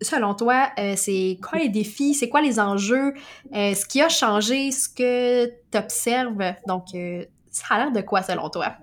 [0.04, 3.14] selon toi, euh, c'est quoi les défis, c'est quoi les enjeux,
[3.54, 6.54] euh, ce qui a changé, ce que tu observes.
[6.68, 8.74] Donc, euh, ça a l'air de quoi selon toi?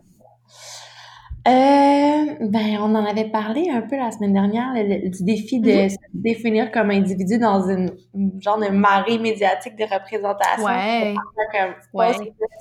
[1.44, 5.70] Ben, on en avait parlé un peu la semaine dernière, le, le, du défi de
[5.70, 5.90] mm -hmm.
[5.90, 10.64] se définir comme individu dans une, une, genre de marée médiatique de représentation.
[10.64, 11.14] Ouais.
[11.52, 12.12] Comme ouais.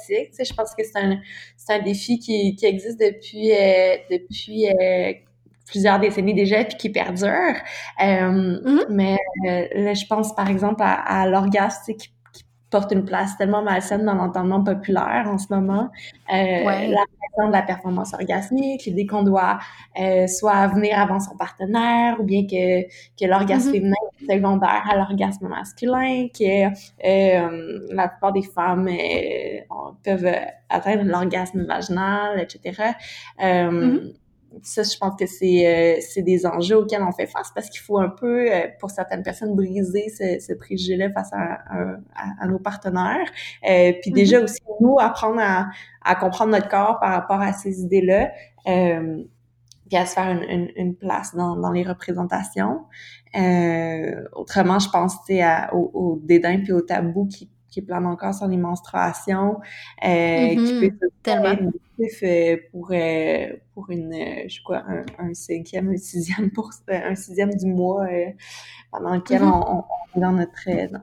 [0.08, 1.20] Tu sais, je pense que c'est un,
[1.76, 3.48] un défi qui, qui existe depuis,
[4.13, 4.60] depuis
[5.70, 7.56] plusieurs décennies déjà puis qui perdure.
[8.02, 8.86] Euh, mm -hmm.
[8.89, 12.10] Mais euh, là, je pense par exemple à, à l'orgasme qui,
[12.69, 15.89] porte une place tellement malsaine dans l'entendement populaire en ce moment.
[16.32, 19.60] Euh, La pression de la performance orgasmique, l'idée qu'on doit
[19.99, 23.71] euh, soit venir avant son partenaire ou bien que, que l'orgasme mm-hmm.
[23.71, 29.60] féminin est secondaire à l'orgasme masculin, que euh, la plupart des femmes euh,
[30.03, 30.36] peuvent
[30.69, 32.93] atteindre l'orgasme vaginal, etc.
[34.62, 37.81] ça, je pense que c'est euh, c'est des enjeux auxquels on fait face parce qu'il
[37.81, 41.59] faut un peu, euh, pour certaines personnes, briser ce, ce préjugé-là face à,
[42.41, 43.27] à, nos partenaires.
[43.69, 44.43] Euh, puis déjà mm-hmm.
[44.43, 45.69] aussi, nous, apprendre à,
[46.03, 48.31] à, comprendre notre corps par rapport à ces idées-là.
[48.67, 49.23] Euh,
[49.88, 52.81] puis à se faire une, une, une place dans, dans, les représentations.
[53.33, 55.15] autrement, je pense
[55.73, 59.60] au, au dédain puis au tabou qui qui plane encore sur les menstruations,
[60.03, 60.97] euh, qui mm-hmm.
[60.97, 61.71] peut tellement
[62.23, 67.15] euh, pour euh, pour une euh, je crois un, un, cinquième un sixième pour un
[67.15, 68.08] sixième du mois
[68.89, 69.67] pendant lequel mm-hmm.
[69.67, 69.84] on,
[70.15, 70.53] on, est dans notre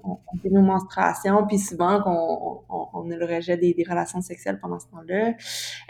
[0.05, 3.85] on, on, fait nos menstruations puis souvent qu'on on, on, a le rejet des, des,
[3.85, 5.35] relations sexuelles pendant ce temps-là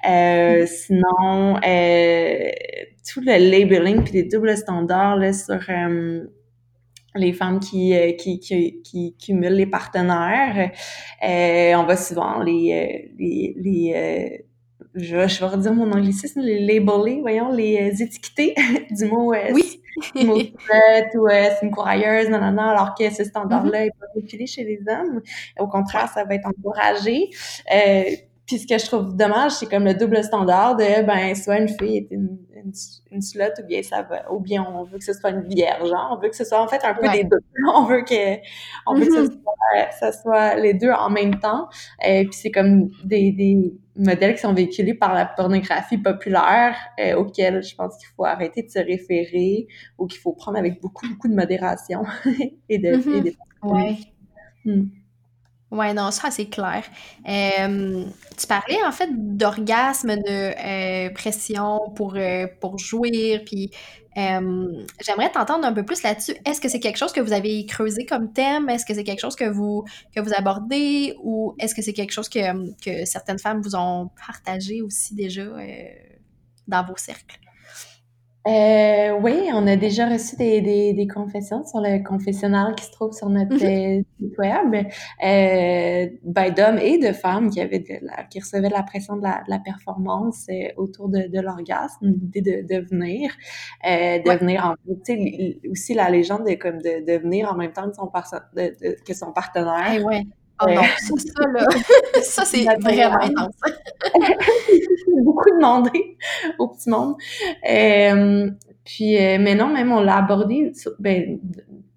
[0.04, 0.66] mm-hmm.
[0.66, 1.54] sinon
[3.08, 5.60] tout le labeling puis les doubles standards là sur
[7.16, 10.70] les femmes qui, euh, qui, qui, qui, cumulent les partenaires.
[11.22, 14.44] Euh, on va souvent les, euh, les, les
[14.94, 18.54] je, je vais redire mon anglicisme, les labeler, voyons, les étiqueter
[18.90, 19.80] du mot oui.
[20.14, 23.98] du mot ou c'est une courailleuse, non, non, non, alors que ce standard-là n'est mm-hmm.
[23.98, 25.20] pas véhiculé chez les hommes.
[25.58, 27.30] Au contraire, ça va être encouragé.
[28.46, 31.68] Puis ce que je trouve dommage, c'est comme le double standard de ben soit une
[31.68, 32.72] fille est une, une,
[33.10, 35.90] une slot ou bien ça va ou bien on veut que ce soit une vierge,
[35.92, 36.08] hein.
[36.12, 37.40] on veut que ce soit en fait un peu des deux.
[37.74, 38.36] On veut que
[38.86, 39.42] on veut que ce mm-hmm.
[39.42, 41.68] soit, ça soit les deux en même temps.
[42.04, 47.16] Et puis c'est comme des, des modèles qui sont véhiculés par la pornographie populaire euh,
[47.16, 49.66] auxquels je pense qu'il faut arrêter de se référer
[49.98, 52.04] ou qu'il faut prendre avec beaucoup beaucoup de modération
[52.68, 53.34] et de, mm-hmm.
[53.64, 53.96] ouais.
[54.64, 54.84] Hmm.
[55.72, 56.84] Ouais, non, ça, c'est clair.
[57.24, 63.70] tu parlais, en fait, d'orgasme, de euh, pression pour, euh, pour jouir, puis
[64.16, 66.34] j'aimerais t'entendre un peu plus là-dessus.
[66.46, 68.68] Est-ce que c'est quelque chose que vous avez creusé comme thème?
[68.70, 71.14] Est-ce que c'est quelque chose que vous, que vous abordez?
[71.22, 72.40] Ou est-ce que c'est quelque chose que,
[72.80, 75.88] que certaines femmes vous ont partagé aussi déjà euh,
[76.68, 77.45] dans vos cercles?
[78.46, 82.92] Euh, oui, on a déjà reçu des, des, des, confessions sur le confessionnal qui se
[82.92, 84.00] trouve sur notre mm-hmm.
[84.00, 84.86] euh, site web,
[85.24, 87.82] euh, ben, d'hommes et de femmes qui avaient
[88.30, 92.40] qui recevaient la pression de la, de la performance euh, autour de, de l'orgasme, l'idée
[92.40, 93.32] de, de venir,
[93.84, 94.74] euh, de venir en
[95.70, 98.08] aussi la légende de comme de, de venir en même temps que son,
[99.04, 99.94] que son partenaire.
[99.98, 100.22] Eh ouais.
[100.60, 101.66] Oh non, ça, là,
[102.22, 103.54] ça, c'est vraiment intense.
[105.22, 106.16] beaucoup demandé
[106.58, 107.16] au petit monde.
[107.68, 108.50] Euh,
[108.84, 111.38] puis, euh, mais non, même on l'a abordé, ben,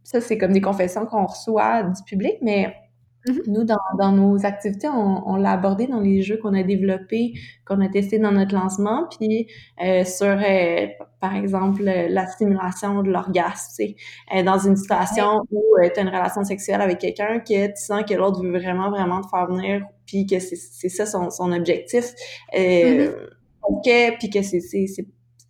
[0.03, 2.73] ça, c'est comme des confessions qu'on reçoit du public, mais
[3.27, 3.41] Mm-hmm.
[3.47, 7.33] Nous, dans, dans, nos activités, on, on l'a abordé dans les jeux qu'on a développés,
[7.65, 9.47] qu'on a testés dans notre lancement, puis
[9.83, 10.87] euh, sur, euh,
[11.19, 13.95] par exemple, la stimulation de l'orgasme, tu sais,
[14.35, 17.73] euh, dans une situation où euh, tu as une relation sexuelle avec quelqu'un que tu
[17.75, 21.51] sens que l'autre veut vraiment, vraiment te faire venir, puis que c'est ça son, son
[21.51, 22.13] objectif,
[22.53, 23.11] mm-hmm.
[23.63, 24.61] ok, puis que c'est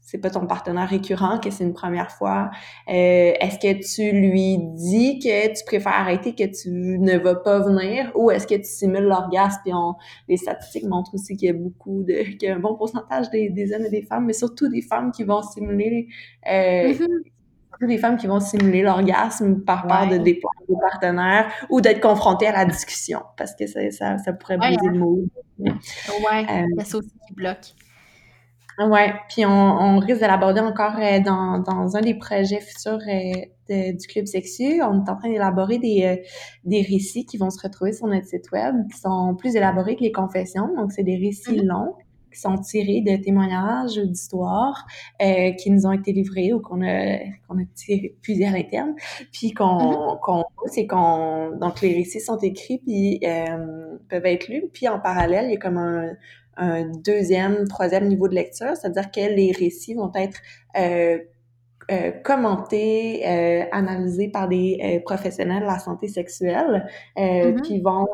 [0.10, 2.50] c'est pas ton partenaire récurrent, que c'est une première fois.
[2.88, 7.60] Euh, est-ce que tu lui dis que tu préfères arrêter, que tu ne vas pas
[7.60, 9.60] venir, ou est-ce que tu simules l'orgasme?
[9.64, 9.94] Puis on,
[10.28, 13.30] les statistiques montrent aussi qu'il y a beaucoup de, qu'il y a un bon pourcentage
[13.30, 16.08] des, des, hommes et des femmes, mais surtout des femmes qui vont simuler.
[16.48, 17.88] Euh, mm-hmm.
[17.88, 22.48] des femmes qui vont simuler l'orgasme par peur de déployer des partenaires ou d'être confrontées
[22.48, 25.20] à la discussion parce que ça, ça, ça pourrait briser le mot.
[25.60, 27.76] Ouais, euh, c'est aussi qui bloque.
[28.80, 33.00] Ouais, puis on, on risque de l'aborder encore euh, dans, dans un des projets futurs
[33.10, 34.82] euh, du Club Sexu.
[34.82, 36.16] On est en train d'élaborer des, euh,
[36.64, 40.04] des récits qui vont se retrouver sur notre site web, qui sont plus élaborés que
[40.04, 40.74] les confessions.
[40.78, 41.66] Donc, c'est des récits mm-hmm.
[41.66, 41.96] longs
[42.32, 44.86] qui sont tirés de témoignages ou d'histoires
[45.22, 48.94] euh, qui nous ont été livrés ou qu'on a qu'on a tiré plusieurs internes
[49.32, 54.66] puis qu'on qu'on c'est qu'on donc les récits sont écrits puis euh, peuvent être lus
[54.72, 56.12] puis en parallèle il y a comme un
[56.60, 60.40] un deuxième, troisième niveau de lecture, c'est-à-dire que les récits vont être
[60.78, 61.18] euh,
[61.92, 67.62] euh, commentés, euh, analysés par des euh, professionnels de la santé sexuelle, mm-hmm.
[67.62, 68.06] qui vont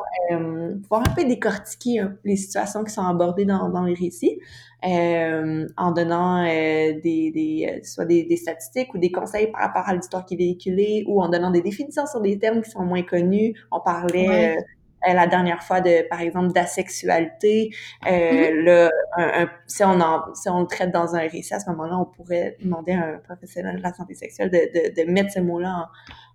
[0.82, 4.38] pouvoir un peu décortiquer les situations qui sont abordées dans, dans les récits,
[4.82, 10.24] en donnant des, des, soit des, des, statistiques ou des conseils par rapport à l'histoire
[10.24, 13.54] qui est véhiculée, ou en donnant des définitions sur des thèmes qui sont moins connus.
[13.70, 14.56] On parlait
[15.14, 17.70] la dernière fois de, par exemple, d'asexualité.
[18.04, 18.64] Mm-hmm.
[18.64, 18.90] là,
[19.66, 22.56] si, on en, si on le traite dans un récit, à ce moment-là, on pourrait
[22.62, 25.88] demander à un professionnel de la santé sexuelle de, de, de mettre ce mot-là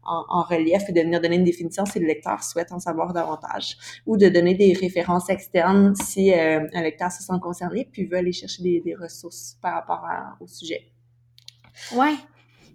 [0.04, 3.14] en, en, relief et de venir donner une définition si le lecteur souhaite en savoir
[3.14, 8.18] davantage, ou de donner des références externes si un lecteur se sent concerné puis veut
[8.18, 10.04] aller chercher des, des ressources par rapport
[10.40, 10.92] au sujet.
[11.96, 12.16] Ouais,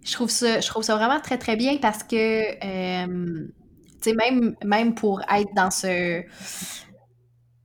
[0.04, 2.16] je trouve ça, je trouve ça vraiment très très bien parce que,
[2.64, 3.48] euh,
[4.06, 6.22] tu sais, même, même pour être dans ce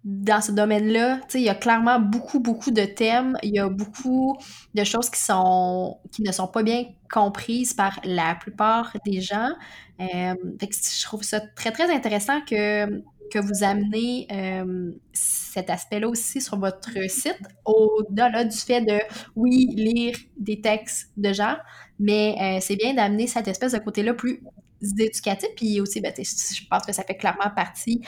[0.04, 4.36] dans ce domaine-là, il y a clairement beaucoup, beaucoup de thèmes, il y a beaucoup
[4.73, 9.51] de choses qui sont qui ne sont pas bien comprises par la plupart des gens.
[9.99, 16.41] Euh, je trouve ça très, très intéressant que que vous amenez euh, cet aspect-là aussi
[16.41, 18.99] sur votre site, au-delà du fait de,
[19.38, 21.56] oui, lire des textes de gens,
[21.97, 24.43] mais euh, c'est bien d'amener cette espèce de côté-là plus
[24.82, 28.02] éducatif, puis aussi, ben, je pense que ça fait clairement partie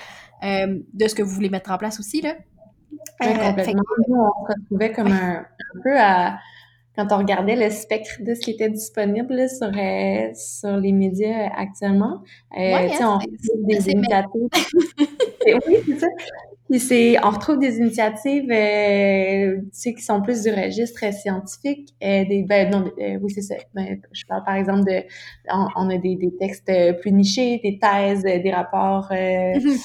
[0.43, 2.35] euh, de ce que vous voulez mettre en place aussi, là.
[3.19, 3.81] complètement.
[4.07, 5.45] Nous, on se retrouvait comme un
[5.83, 6.37] peu à
[6.95, 11.49] quand on regardait le spectre de ce qui était disponible sur, euh, sur les médias
[11.55, 12.21] actuellement,
[12.55, 14.49] euh, ouais, on retrouve des initiatives.
[15.67, 16.07] oui, c'est ça.
[16.79, 21.93] Puis on retrouve des initiatives euh, qui sont plus du registre scientifique.
[22.03, 23.55] Euh, des, ben, non, euh, oui, c'est ça.
[23.75, 25.03] Ben, je parle par exemple de,
[25.75, 29.79] on, a des, des, textes plus nichés, des thèses, des rapports mm-hmm.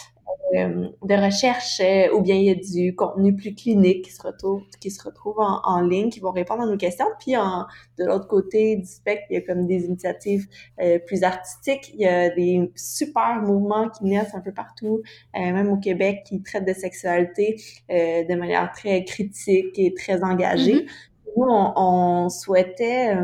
[0.55, 4.23] Euh, de recherche euh, ou bien il y a du contenu plus clinique qui se
[4.23, 7.07] retrouve, qui se retrouve en, en ligne, qui vont répondre à nos questions.
[7.19, 7.67] Puis en,
[7.99, 10.47] de l'autre côté du spectre, il y a comme des initiatives
[10.81, 11.91] euh, plus artistiques.
[11.93, 15.03] Il y a des super mouvements qui naissent un peu partout,
[15.35, 20.85] même au Québec, qui traitent de sexualité de manière très critique et très engagée.
[20.85, 21.37] Mm-hmm.
[21.37, 23.17] Nous, on, souhaitait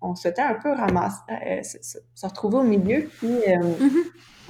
[0.00, 3.90] on souhaitait un peu ramasser, se, retrouver au milieu, puis mm-hmm.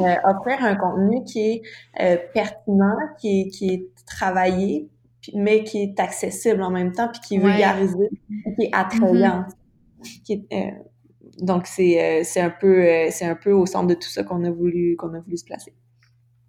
[0.00, 1.62] Euh, offrir un contenu qui est
[2.00, 4.88] euh, pertinent, qui est, qui est travaillé,
[5.34, 8.10] mais qui est accessible en même temps, puis qui est vulgarisé,
[8.56, 9.46] qui est attrayant.
[10.02, 10.46] Mm-hmm.
[10.52, 10.70] Euh,
[11.38, 14.50] donc c'est c'est un peu c'est un peu au centre de tout ça qu'on a
[14.50, 15.74] voulu qu'on a voulu se placer.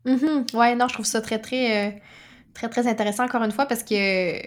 [0.05, 0.55] Mm-hmm.
[0.57, 2.01] Ouais, non, je trouve ça très très
[2.53, 4.39] très très intéressant encore une fois parce que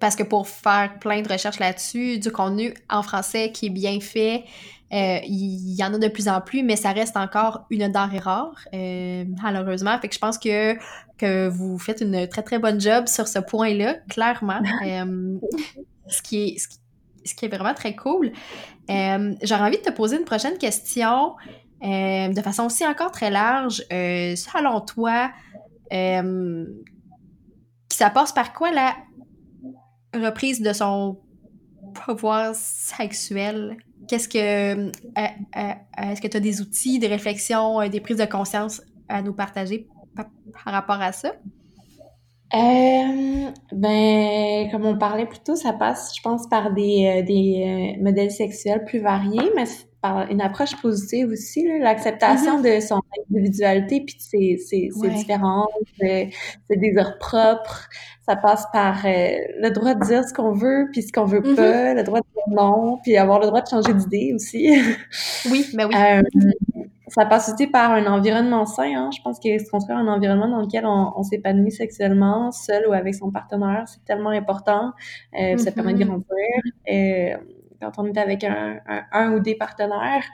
[0.00, 4.00] parce que pour faire plein de recherches là-dessus, du contenu en français qui est bien
[4.00, 4.44] fait,
[4.92, 8.20] euh, il y, en a de plus en plus, mais ça reste encore une denrée
[8.20, 9.98] rare, euh, malheureusement.
[9.98, 10.76] Fait que je pense que,
[11.18, 14.60] que vous faites une très, très bonne job sur ce point-là, clairement.
[14.86, 15.38] Euh,
[16.06, 16.58] ce, qui est,
[17.24, 18.30] ce, qui, est vraiment très cool.
[18.88, 21.34] J'aurais envie de te poser une prochaine question
[21.82, 23.82] de façon aussi encore très large.
[23.90, 25.32] selon toi,
[27.90, 28.94] ça passe par quoi la
[30.24, 31.18] reprise de son
[31.94, 33.76] pouvoir sexuel
[34.08, 34.38] Qu'est-ce que.
[34.38, 35.22] Euh, euh,
[35.56, 35.72] euh,
[36.10, 39.88] est-ce que tu as des outils, des réflexions, des prises de conscience à nous partager
[40.14, 40.26] par,
[40.64, 41.32] rapport à ça?
[43.72, 48.84] ben, comme on parlait plus tôt, ça passe, je pense, par des, des modèles sexuels
[48.84, 49.64] plus variés, mais
[50.02, 52.76] une approche positive aussi, l'acceptation mm-hmm.
[52.76, 56.30] de son individualité puis de ses, ses, différences, ses
[56.70, 57.88] désirs propres,
[58.26, 61.40] ça passe par euh, le droit de dire ce qu'on veut puis ce qu'on veut
[61.40, 61.54] mm-hmm.
[61.54, 64.70] pas, le droit de dire non, puis avoir le droit de changer d'idée aussi.
[65.50, 65.94] oui, ben oui.
[65.96, 66.22] Euh,
[67.08, 68.92] ça passe aussi par un environnement sain.
[68.96, 69.10] Hein.
[69.16, 73.14] Je pense que se construire un environnement dans lequel on, s'épanouit sexuellement, seul ou avec
[73.14, 74.92] son partenaire, c'est tellement important.
[75.40, 76.06] Euh, Ça permet de mm-hmm.
[76.06, 77.38] grandir
[77.80, 78.80] quand on est avec un,
[79.12, 80.24] un, ou des partenaires,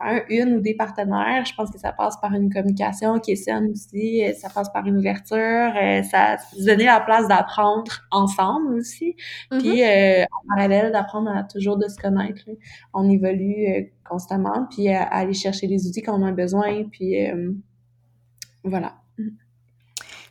[0.00, 3.36] un, une ou des partenaires, je pense que ça passe par une communication qui est
[3.36, 7.92] saine aussi, euh, ça passe par une ouverture, euh, ça se donner la place d'apprendre
[8.10, 9.16] ensemble aussi,
[9.50, 9.58] mm-hmm.
[9.58, 12.42] puis euh, en parallèle d'apprendre à toujours de se connaître.
[12.94, 17.16] On évolue constamment, puis à, aller chercher les outils qu'on a besoin, puis
[18.64, 18.94] voilà.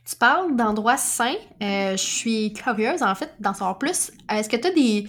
[0.10, 1.36] Tu parles d'endroits sains.
[1.62, 4.12] Euh, je suis curieuse, en fait, d'en savoir plus.
[4.28, 5.06] Est-ce que tu as des,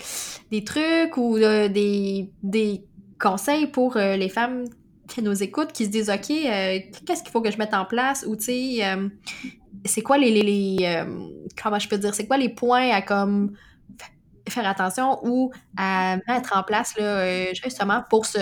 [0.50, 2.84] des, trucs ou euh, des, des,
[3.18, 4.64] conseils pour euh, les femmes
[5.08, 8.26] qui nous écoutent, qui se disent, OK, qu'est-ce qu'il faut que je mette en place?
[8.28, 8.98] Ou, tu sais,
[9.86, 10.42] c'est quoi les...
[10.42, 11.04] les,
[11.60, 12.14] comment je peux dire?
[12.14, 13.54] C'est quoi les points à, comme,
[14.48, 18.38] faire attention ou à mettre en place, là, justement, pour se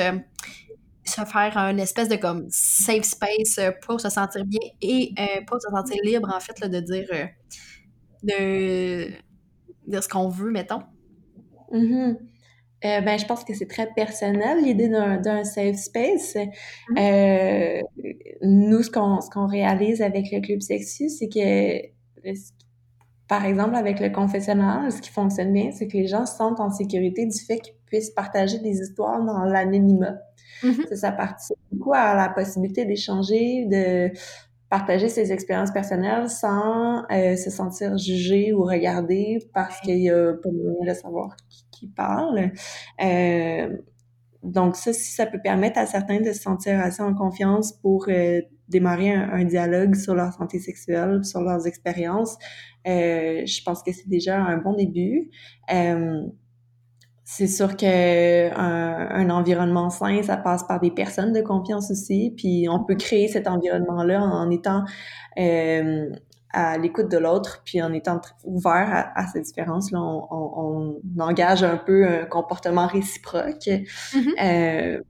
[1.08, 5.40] se faire un espèce de comme safe space euh, pour se sentir bien et euh,
[5.46, 7.26] pour se sentir libre, en fait, de dire, euh,
[8.22, 9.10] de
[9.86, 10.82] dire ce qu'on veut, mettons.
[11.72, 12.16] Mm-hmm.
[12.82, 16.36] ben, je pense que c'est très personnel, l'idée d'un safe space.
[16.90, 17.82] Mm-hmm.
[18.42, 21.88] nous, ce qu'on réalise avec le Club Sexy, c'est que,
[23.26, 26.60] par exemple, avec le confessionnal, ce qui fonctionne bien, c'est que les gens se sentent
[26.60, 30.16] en sécurité du fait qu'ils puissent partager des histoires dans l'anonymat.
[30.62, 30.94] Mm-hmm.
[30.94, 34.12] Ça participe beaucoup à la possibilité d'échanger, de
[34.68, 40.34] partager ses expériences personnelles sans euh, se sentir jugé ou regardé parce qu'il y a
[40.34, 42.52] pas moyen de savoir qui, qui parle.
[43.02, 43.76] Euh,
[44.42, 48.06] donc ça, si ça peut permettre à certains de se sentir assez en confiance pour
[48.08, 52.36] euh, démarrer un, dialogue sur leur santé sexuelle, sur leurs expériences,
[52.84, 55.30] je pense que c'est déjà un bon début.
[57.28, 62.32] Euh, c'est sûr que un, environnement sain, ça passe par des personnes de confiance aussi.
[62.36, 64.84] Puis on peut créer cet environnement-là en étant
[65.38, 66.10] euh,
[66.50, 72.06] à l'écoute de l'autre, puis en étant ouvert à, ces différences-là, on, engage un peu
[72.06, 73.66] un comportement réciproque.
[73.66, 74.34] Mm-hmm.
[74.42, 75.00] euh,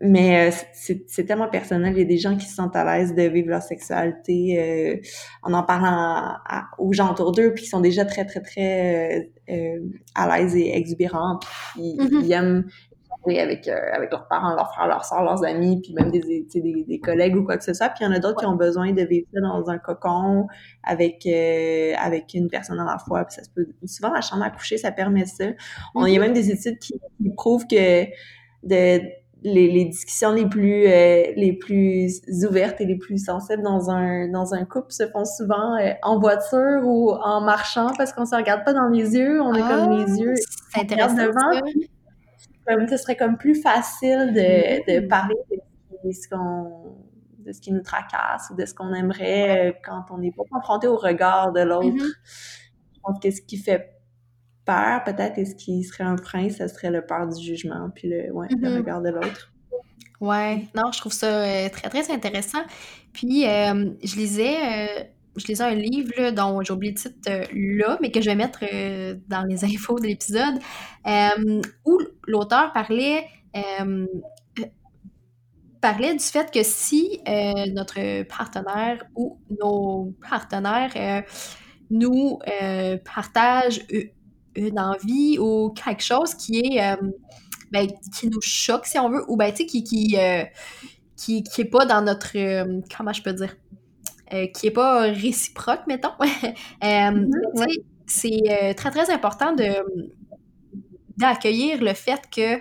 [0.00, 1.92] mais euh, c'est tellement personnel.
[1.94, 4.96] Il y a des gens qui se sentent à l'aise de vivre leur sexualité euh,
[5.42, 6.36] en en parlant
[6.78, 9.78] aux gens autour d'eux, puis qui sont déjà très, très, très euh,
[10.14, 11.38] à l'aise et exubérants.
[11.74, 12.24] Puis mm-hmm.
[12.24, 12.64] ils aiment
[13.22, 16.84] jouer avec, avec leurs parents, leurs frères, leurs soeurs, leurs amis, puis même des, des,
[16.88, 17.90] des, collègues ou quoi que ce soit.
[17.90, 20.46] Puis il y en a d'autres qui ont besoin de vivre ça dans un cocon
[20.82, 21.26] avec
[21.98, 23.26] avec une personne à la fois.
[23.26, 23.66] Puis ça se peut...
[23.84, 25.44] Souvent, la chambre à coucher, ça permet ça.
[25.94, 26.22] On, il y a mm-hmm.
[26.22, 28.06] même des études qui, qui prouvent que
[28.62, 33.90] de les, les, discussions les plus euh, les plus ouvertes et les plus sensibles dans
[33.90, 38.26] un dans un couple se font souvent euh, en voiture ou en marchant parce qu'on
[38.26, 40.34] se regarde pas dans les yeux, on a comme les ah, yeux
[40.84, 41.60] devant.
[42.66, 45.08] Comme ce serait comme plus facile de, de mm.
[45.08, 45.34] parler
[46.04, 46.94] de ce qu'on
[47.38, 50.44] de ce qui nous tracasse ou de ce qu'on aimerait euh, quand on n'est pas
[50.50, 51.86] confronté au regard de l'autre.
[51.86, 52.14] Mm-hmm.
[52.94, 53.99] Je pense que ce qui fait
[54.70, 58.08] peur, peut-être, et ce qui serait un frein, ce serait le peur du jugement, puis
[58.08, 58.76] le, ouais, le mm-hmm.
[58.76, 59.52] regard de l'autre.
[60.20, 62.62] Ouais, non, je trouve ça euh, très, très intéressant.
[63.12, 65.04] Puis, euh, je lisais, euh,
[65.36, 68.60] je lisais un livre dont j'ai oublié le titre là, mais que je vais mettre
[69.28, 70.60] dans les infos de l'épisode,
[71.84, 71.98] où
[72.28, 73.26] l'auteur parlait,
[75.80, 77.20] parlait du fait que si
[77.74, 81.24] notre partenaire ou nos partenaires
[81.90, 82.38] nous
[83.04, 83.80] partagent
[84.54, 86.96] une envie ou quelque chose qui est euh,
[87.70, 90.44] ben, qui nous choque si on veut ou ben tu sais qui qui, euh,
[91.16, 93.56] qui qui est pas dans notre euh, comment je peux dire
[94.54, 96.12] qui est pas réciproque mettons
[96.82, 99.64] mm-hmm, c'est très très important de
[101.16, 102.60] d'accueillir le fait que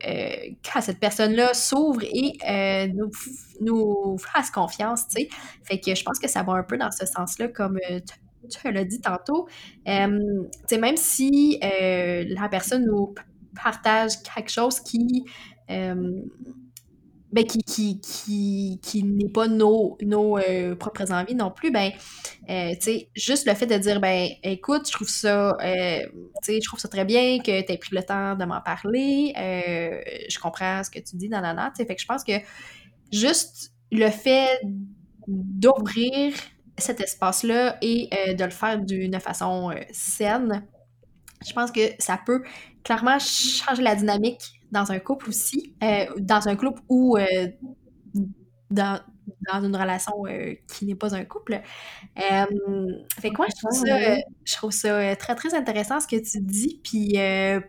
[0.00, 3.10] quand cette personne-là s'ouvre et nous,
[3.62, 5.28] nous fasse confiance, tu sais.
[5.64, 7.80] Fait que je pense que ça va un peu dans ce sens-là, comme
[8.48, 9.48] tu l'as dit tantôt,
[9.88, 10.44] euh,
[10.78, 13.14] même si euh, la personne nous
[13.62, 15.24] partage quelque chose qui,
[15.70, 16.22] euh,
[17.32, 20.38] ben, qui, qui, qui, qui n'est pas nos, nos
[20.78, 21.90] propres envies non plus, ben,
[23.14, 27.38] juste le fait de dire, ben, écoute, je trouve ça, je trouve ça très bien
[27.38, 31.28] que tu aies pris le temps de m'en parler, je comprends ce que tu dis,
[31.28, 32.34] dans la fait que je pense que
[33.12, 34.60] juste le fait
[35.26, 36.34] d'ouvrir
[36.78, 40.66] cet espace-là et euh, de le faire d'une façon euh, saine,
[41.46, 42.42] je pense que ça peut
[42.82, 47.16] clairement changer la dynamique dans un couple aussi, euh, dans un couple ou
[48.70, 49.00] dans,
[49.52, 50.12] dans, une relation
[50.66, 51.60] qui n'est pas un couple.
[52.16, 56.40] fait que moi, je trouve ça, je trouve ça très, très intéressant ce que tu
[56.40, 56.80] dis.
[56.82, 57.14] Puis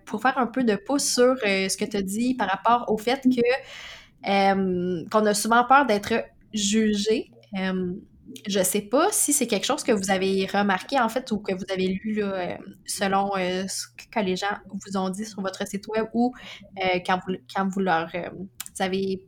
[0.05, 2.97] pour faire un peu de pouce sur ce que tu as dit par rapport au
[2.97, 3.41] fait que
[4.23, 7.29] qu'on a souvent peur d'être jugé
[8.47, 11.53] je sais pas si c'est quelque chose que vous avez remarqué en fait ou que
[11.53, 12.55] vous avez lu euh,
[12.86, 16.33] selon euh, ce que les gens vous ont dit sur votre site web ou
[16.83, 18.09] euh, quand, vous, quand vous leur
[18.79, 19.21] avez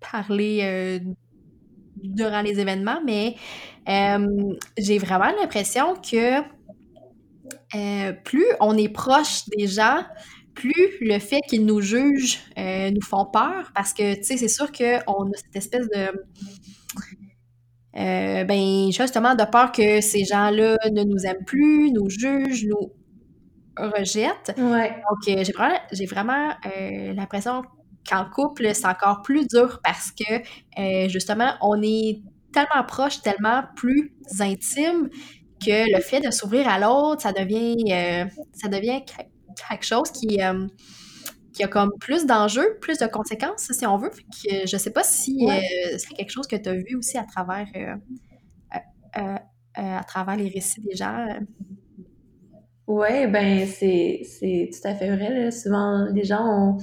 [0.00, 1.00] parlé
[1.96, 3.36] durant les événements, mais
[4.78, 6.40] j'ai vraiment l'impression que
[8.24, 10.02] plus on est proche des gens,
[10.54, 14.72] plus le fait qu'ils nous jugent nous font peur parce que, tu sais, c'est sûr
[14.72, 16.10] qu'on a cette espèce de
[17.96, 22.92] euh, ben justement de peur que ces gens-là ne nous aiment plus, nous jugent, nous
[23.76, 24.54] rejettent.
[24.58, 24.90] Ouais.
[24.90, 27.62] Donc euh, j'ai vraiment, j'ai vraiment euh, l'impression
[28.08, 32.22] qu'en couple c'est encore plus dur parce que justement on est
[32.52, 35.08] tellement proche, tellement plus intime
[35.64, 37.76] que le fait de s'ouvrir à l'autre, ça devient
[38.54, 39.02] ça devient
[39.68, 40.38] quelque chose qui
[41.60, 44.10] qui a comme plus d'enjeux, plus de conséquences, si on veut.
[44.10, 47.24] que je sais pas si euh, c'est quelque chose que tu as vu aussi à
[47.24, 47.96] travers, euh,
[49.18, 49.36] euh,
[49.74, 51.26] à travers les récits des gens.
[52.86, 54.22] Oui, ben c'est
[54.72, 55.50] tout à fait vrai.
[55.50, 56.78] Souvent, les gens ont,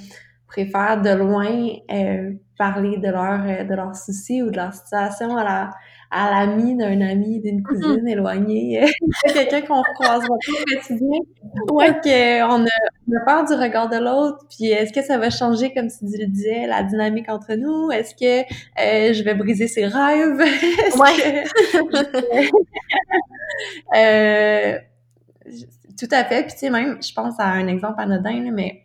[0.48, 5.36] préfèrent de loin euh, parler de leurs euh, de leurs soucis ou de leur situation
[5.36, 5.70] à la
[6.12, 7.64] à l'ami d'un ami, d'une Mm-hmm.
[7.64, 8.86] cousine éloignée,
[9.34, 11.20] quelqu'un qu'on croisera pas au quotidien.
[11.72, 12.70] Ouais, qu'on a,
[13.10, 16.06] on a peur du regard de l'autre, puis est-ce que ça va changer, comme tu
[16.18, 17.92] le disais, la dynamique entre nous?
[17.92, 20.38] Est-ce que euh, je vais briser ses rêves?
[20.98, 21.14] Ouais.
[21.18, 22.48] que-
[23.96, 24.78] Euh,
[26.00, 26.44] tout à fait.
[26.44, 28.82] Puis tu sais, même, je pense à un exemple anodin, là, mais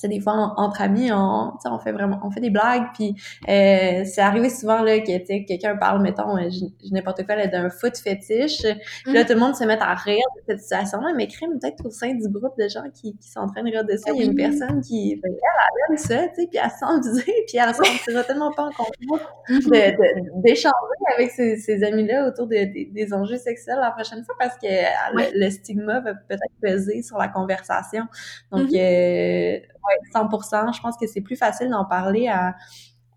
[0.00, 2.50] sais, des fois, en- entre amis, on, tu sais, on fait vraiment, on fait des
[2.50, 3.14] blagues, puis
[3.48, 7.24] euh, c'est arrivé souvent, là, que, tu sais, quelqu'un parle, mettons, euh, je- je- n'importe
[7.26, 8.62] quoi, là, d'un foot fétiche,
[9.04, 9.26] puis là, Mhm.
[9.26, 12.14] tout le monde se met à rire de cette situation-là, mais crime, peut-être au sein
[12.14, 14.22] du groupe de gens qui, qui sont en train de rire de ça, il y
[14.22, 17.34] a une personne qui, elle, elle aime ça, tu sais, puis elle se sent visée,
[17.48, 19.58] puis elle se sentira tellement pas en confiance Mhm.
[19.60, 20.74] de- de- d'échanger
[21.16, 24.66] avec ses, ses amis-là autour de- des- des enjeux sexuels la prochaine fois parce que
[24.66, 25.30] euh, Ouais.
[25.34, 28.04] le, le stigma va peut-être peser sur la conversation.
[28.52, 28.76] Donc, Mhm.
[28.76, 32.54] euh, ouais, 100%, je pense que c'est plus facile d'en parler à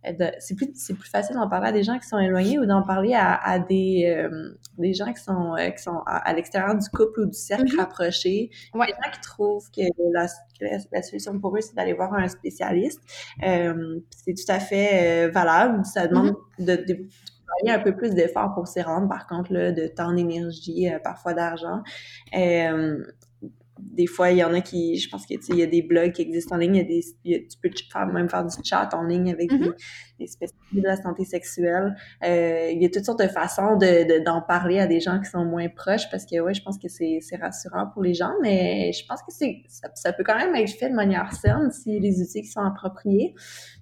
[0.04, 2.66] de- c'est plus c'est plus facile d'en parler à des gens qui sont éloignés ou
[2.66, 6.34] d'en parler à, à des euh, des gens qui sont euh, qui sont à, à
[6.34, 7.80] l'extérieur du couple ou du cercle Mhm.
[7.80, 8.88] rapproché Ouais.
[8.88, 9.82] des gens qui trouvent que
[10.12, 13.00] la, que la, la solution pour eux c'est d'aller voir un spécialiste
[13.44, 16.66] euh, c'est tout à fait valable ça demande Mhm.
[16.66, 17.08] de, de
[17.46, 20.98] travailler un peu plus d'efforts pour s'y rendre par contre là, de temps d'énergie euh,
[20.98, 21.84] parfois d'argent
[22.36, 23.04] euh,
[23.82, 26.12] des fois, il y en a qui, je pense que, il y a des blogs
[26.12, 28.30] qui existent en ligne, il y a des, il y a- tu peux faire, même
[28.30, 29.60] faire du chat en ligne avec Mhm.
[29.60, 29.70] des,
[30.20, 31.96] des spécialistes de la santé sexuelle.
[32.24, 35.20] Euh, il y a toutes sortes de façons de, de- d'en parler à des gens
[35.20, 38.34] qui sont moins proches parce que, ouais, je pense que c'est, rassurant pour les gens,
[38.42, 39.34] mais je pense que
[39.68, 42.62] ça, ça peut quand même être fait de manière saine si les outils qui sont
[42.62, 43.34] appropriés.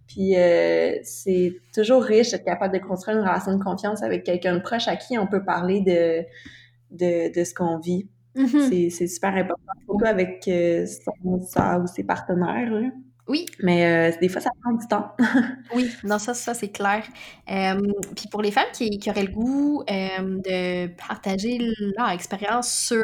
[0.07, 4.55] Puis euh, c'est toujours riche d'être capable de construire une relation de confiance avec quelqu'un
[4.55, 6.23] de proche à qui on peut parler de,
[6.91, 8.07] de, de ce qu'on vit.
[8.35, 8.69] Mhm.
[8.69, 12.71] C'est, c'est super important, surtout avec euh, son, sa ou ses partenaires.
[12.71, 12.89] là.
[13.29, 15.11] Oui, Mais euh, des fois, ça prend du temps.
[15.75, 17.03] oui, non, ça, ça c'est clair.
[17.51, 17.79] Euh,
[18.15, 21.59] puis pour les femmes qui, qui auraient le goût euh, de partager
[21.95, 23.03] leur expérience sur,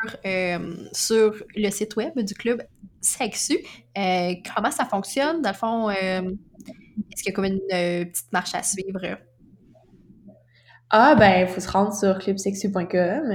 [0.93, 2.63] sur le site web du club
[3.01, 3.59] Sexu,
[3.99, 5.43] euh, comment ça fonctionne?
[5.43, 9.19] Dans le fond, est-ce qu'il y a comme une petite marche à suivre?
[10.91, 13.31] Ah, ben, il faut se rendre sur clubsexu.com,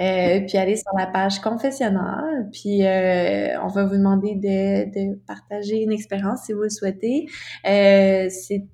[0.00, 5.16] euh, puis aller sur la page confessionnal, puis euh, on va vous demander de, de
[5.26, 7.26] partager une expérience si vous le souhaitez.
[7.66, 8.64] Euh, c'est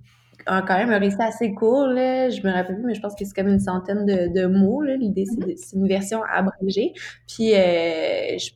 [0.46, 2.28] quand même un récit assez court, là.
[2.30, 4.82] Je me rappelle plus, mais je pense que c'est comme une centaine de, de mots.
[4.82, 6.92] L'idée, c'est, de- c'est une version abrégée.
[7.26, 8.50] Puis, je-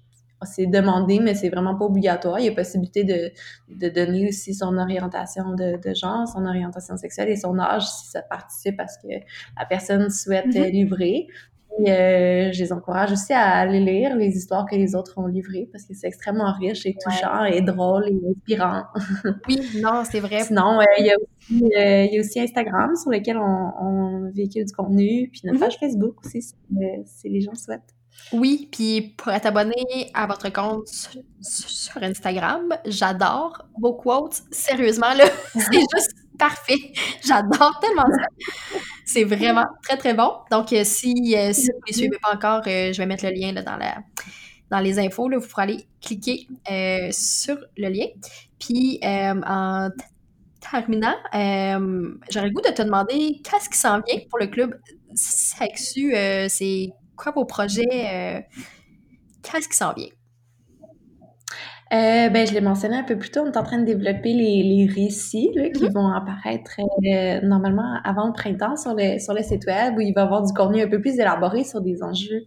[0.44, 2.38] c'est demandé, mais c'est vraiment pas obligatoire.
[2.40, 3.30] Il y a possibilité de,
[3.68, 8.06] de donner aussi son orientation de, de genre, son orientation sexuelle et son âge si
[8.08, 9.12] ça participe à ce que
[9.58, 10.64] la personne souhaite Mhm.
[10.64, 11.26] livrer.
[11.76, 15.26] Puis, euh, je les encourage aussi à aller lire les histoires que les autres ont
[15.26, 18.84] livrées parce que c'est extrêmement riche et touchant et drôle et inspirant.
[19.48, 20.44] Oui, non, c'est vrai.
[20.44, 23.72] Sinon, euh, il y, a aussi, euh, il y a aussi Instagram sur lequel on,
[23.80, 25.64] on véhicule du contenu, puis notre Mhm.
[25.64, 27.92] page Facebook aussi si, euh, si les gens souhaitent.
[28.32, 30.88] Oui, puis pour être abonné à votre compte
[31.40, 34.42] sur, Instagram, j'adore vos quotes.
[34.50, 36.92] Sérieusement, là, c'est juste parfait.
[37.24, 38.26] J'adore tellement ça.
[39.04, 40.32] C'est vraiment très, très bon.
[40.50, 43.24] Donc, euh, si, euh, si vous ne les suivez pas encore, euh, je vais mettre
[43.24, 45.28] le lien dans, les infos.
[45.28, 46.48] Là, vous pourrez aller cliquer
[47.12, 48.06] sur le lien.
[48.58, 49.90] Puis, en
[50.60, 54.76] terminant, j'aurais le goût de te demander qu'est-ce qui s'en vient pour le club
[55.14, 56.12] Sexu.
[56.48, 57.82] C'est quoi vos projets?
[57.92, 58.40] euh,
[59.42, 60.08] qu'est-ce qui s'en vient?
[61.92, 64.32] Euh, ben, je l'ai mentionné un peu plus tôt, on est en train de développer
[64.32, 65.92] les, les récits là, qui Mhm.
[65.92, 70.12] vont apparaître euh, normalement avant le printemps sur le, sur le site web où il
[70.14, 72.42] va y avoir du contenu un peu plus élaboré sur des enjeux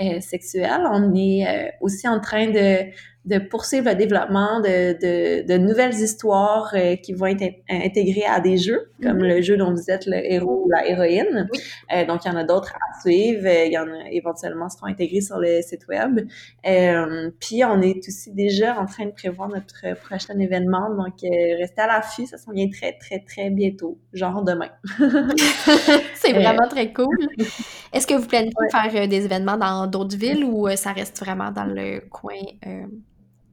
[0.00, 0.82] euh, sexuels.
[0.92, 2.84] On est aussi en train de,
[3.24, 8.26] de poursuivre le développement de, de, de nouvelles histoires euh, qui vont être in- intégrées
[8.26, 9.24] à des jeux, comme Mhm.
[9.24, 11.48] le jeu dont vous êtes le héros ou la héroïne.
[11.52, 11.58] Oui.
[11.94, 13.46] Euh, donc, il y en a d'autres à suivre.
[13.46, 16.20] Euh, Il y en a éventuellement seront intégrés sur le site web.
[16.66, 21.80] Euh, puis on est aussi déjà en train de prévoir notre prochain événement, donc restez
[21.80, 24.68] à l'affût, ça s'en vient très très très bientôt, genre demain.
[26.14, 27.16] c'est vraiment très cool.
[27.92, 28.90] Est-ce que vous planifiez Ouais.
[28.90, 32.32] faire des événements dans d'autres villes ou ça reste vraiment dans le coin
[32.66, 32.84] euh,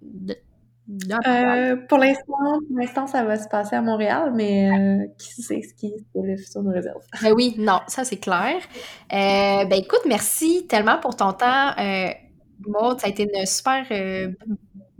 [0.02, 0.36] de?
[1.26, 5.62] Euh, pour l'instant, pour l'instant, ça va se passer à Montréal, mais euh, qui sait
[5.62, 7.02] ce qui le futur nous réserve.
[7.22, 8.56] Ben oui, non, ça c'est clair.
[9.14, 11.78] Euh, ben écoute, merci tellement pour ton temps.
[11.80, 12.10] Euh,
[12.68, 13.86] Maud, ça a été une super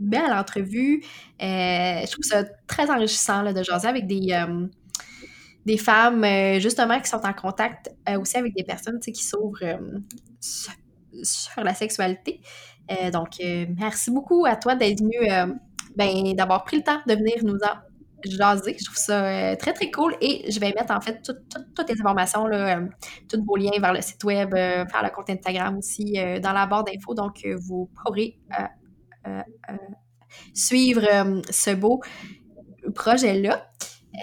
[0.00, 1.02] belle entrevue.
[1.38, 4.34] Je trouve ça très enrichissant là, de jaser avec des,
[5.64, 6.24] des femmes
[6.58, 9.78] justement qui sont en contact aussi avec des personnes qui s'ouvrent
[11.22, 12.40] sur la sexualité.
[13.00, 15.52] Euh, donc, euh, merci beaucoup à toi d'être venu, euh,
[15.96, 17.78] ben, d'avoir pris le temps de venir nous en
[18.24, 18.76] jaser.
[18.78, 20.14] Je trouve ça très, très cool.
[20.20, 22.80] Et je vais mettre en fait toutes les informations, là,
[23.28, 26.84] tous vos liens vers le site web, vers le compte Instagram aussi, dans la barre
[26.84, 27.14] d'infos.
[27.14, 28.38] Donc, vous pourrez
[30.54, 31.02] suivre
[31.50, 32.00] ce beau
[32.94, 33.66] projet-là.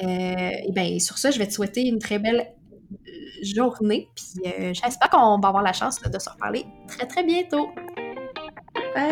[0.02, 2.54] et bien, sur ça, je vais te souhaiter une très belle
[3.44, 4.08] journée.
[4.16, 7.68] Puis j'espère qu'on va avoir la chance de se reparler très, très bientôt.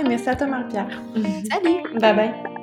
[0.08, 1.02] Merci à toi, Marie-Pierre.
[1.52, 2.00] Salut!
[2.00, 2.58] Bye bye!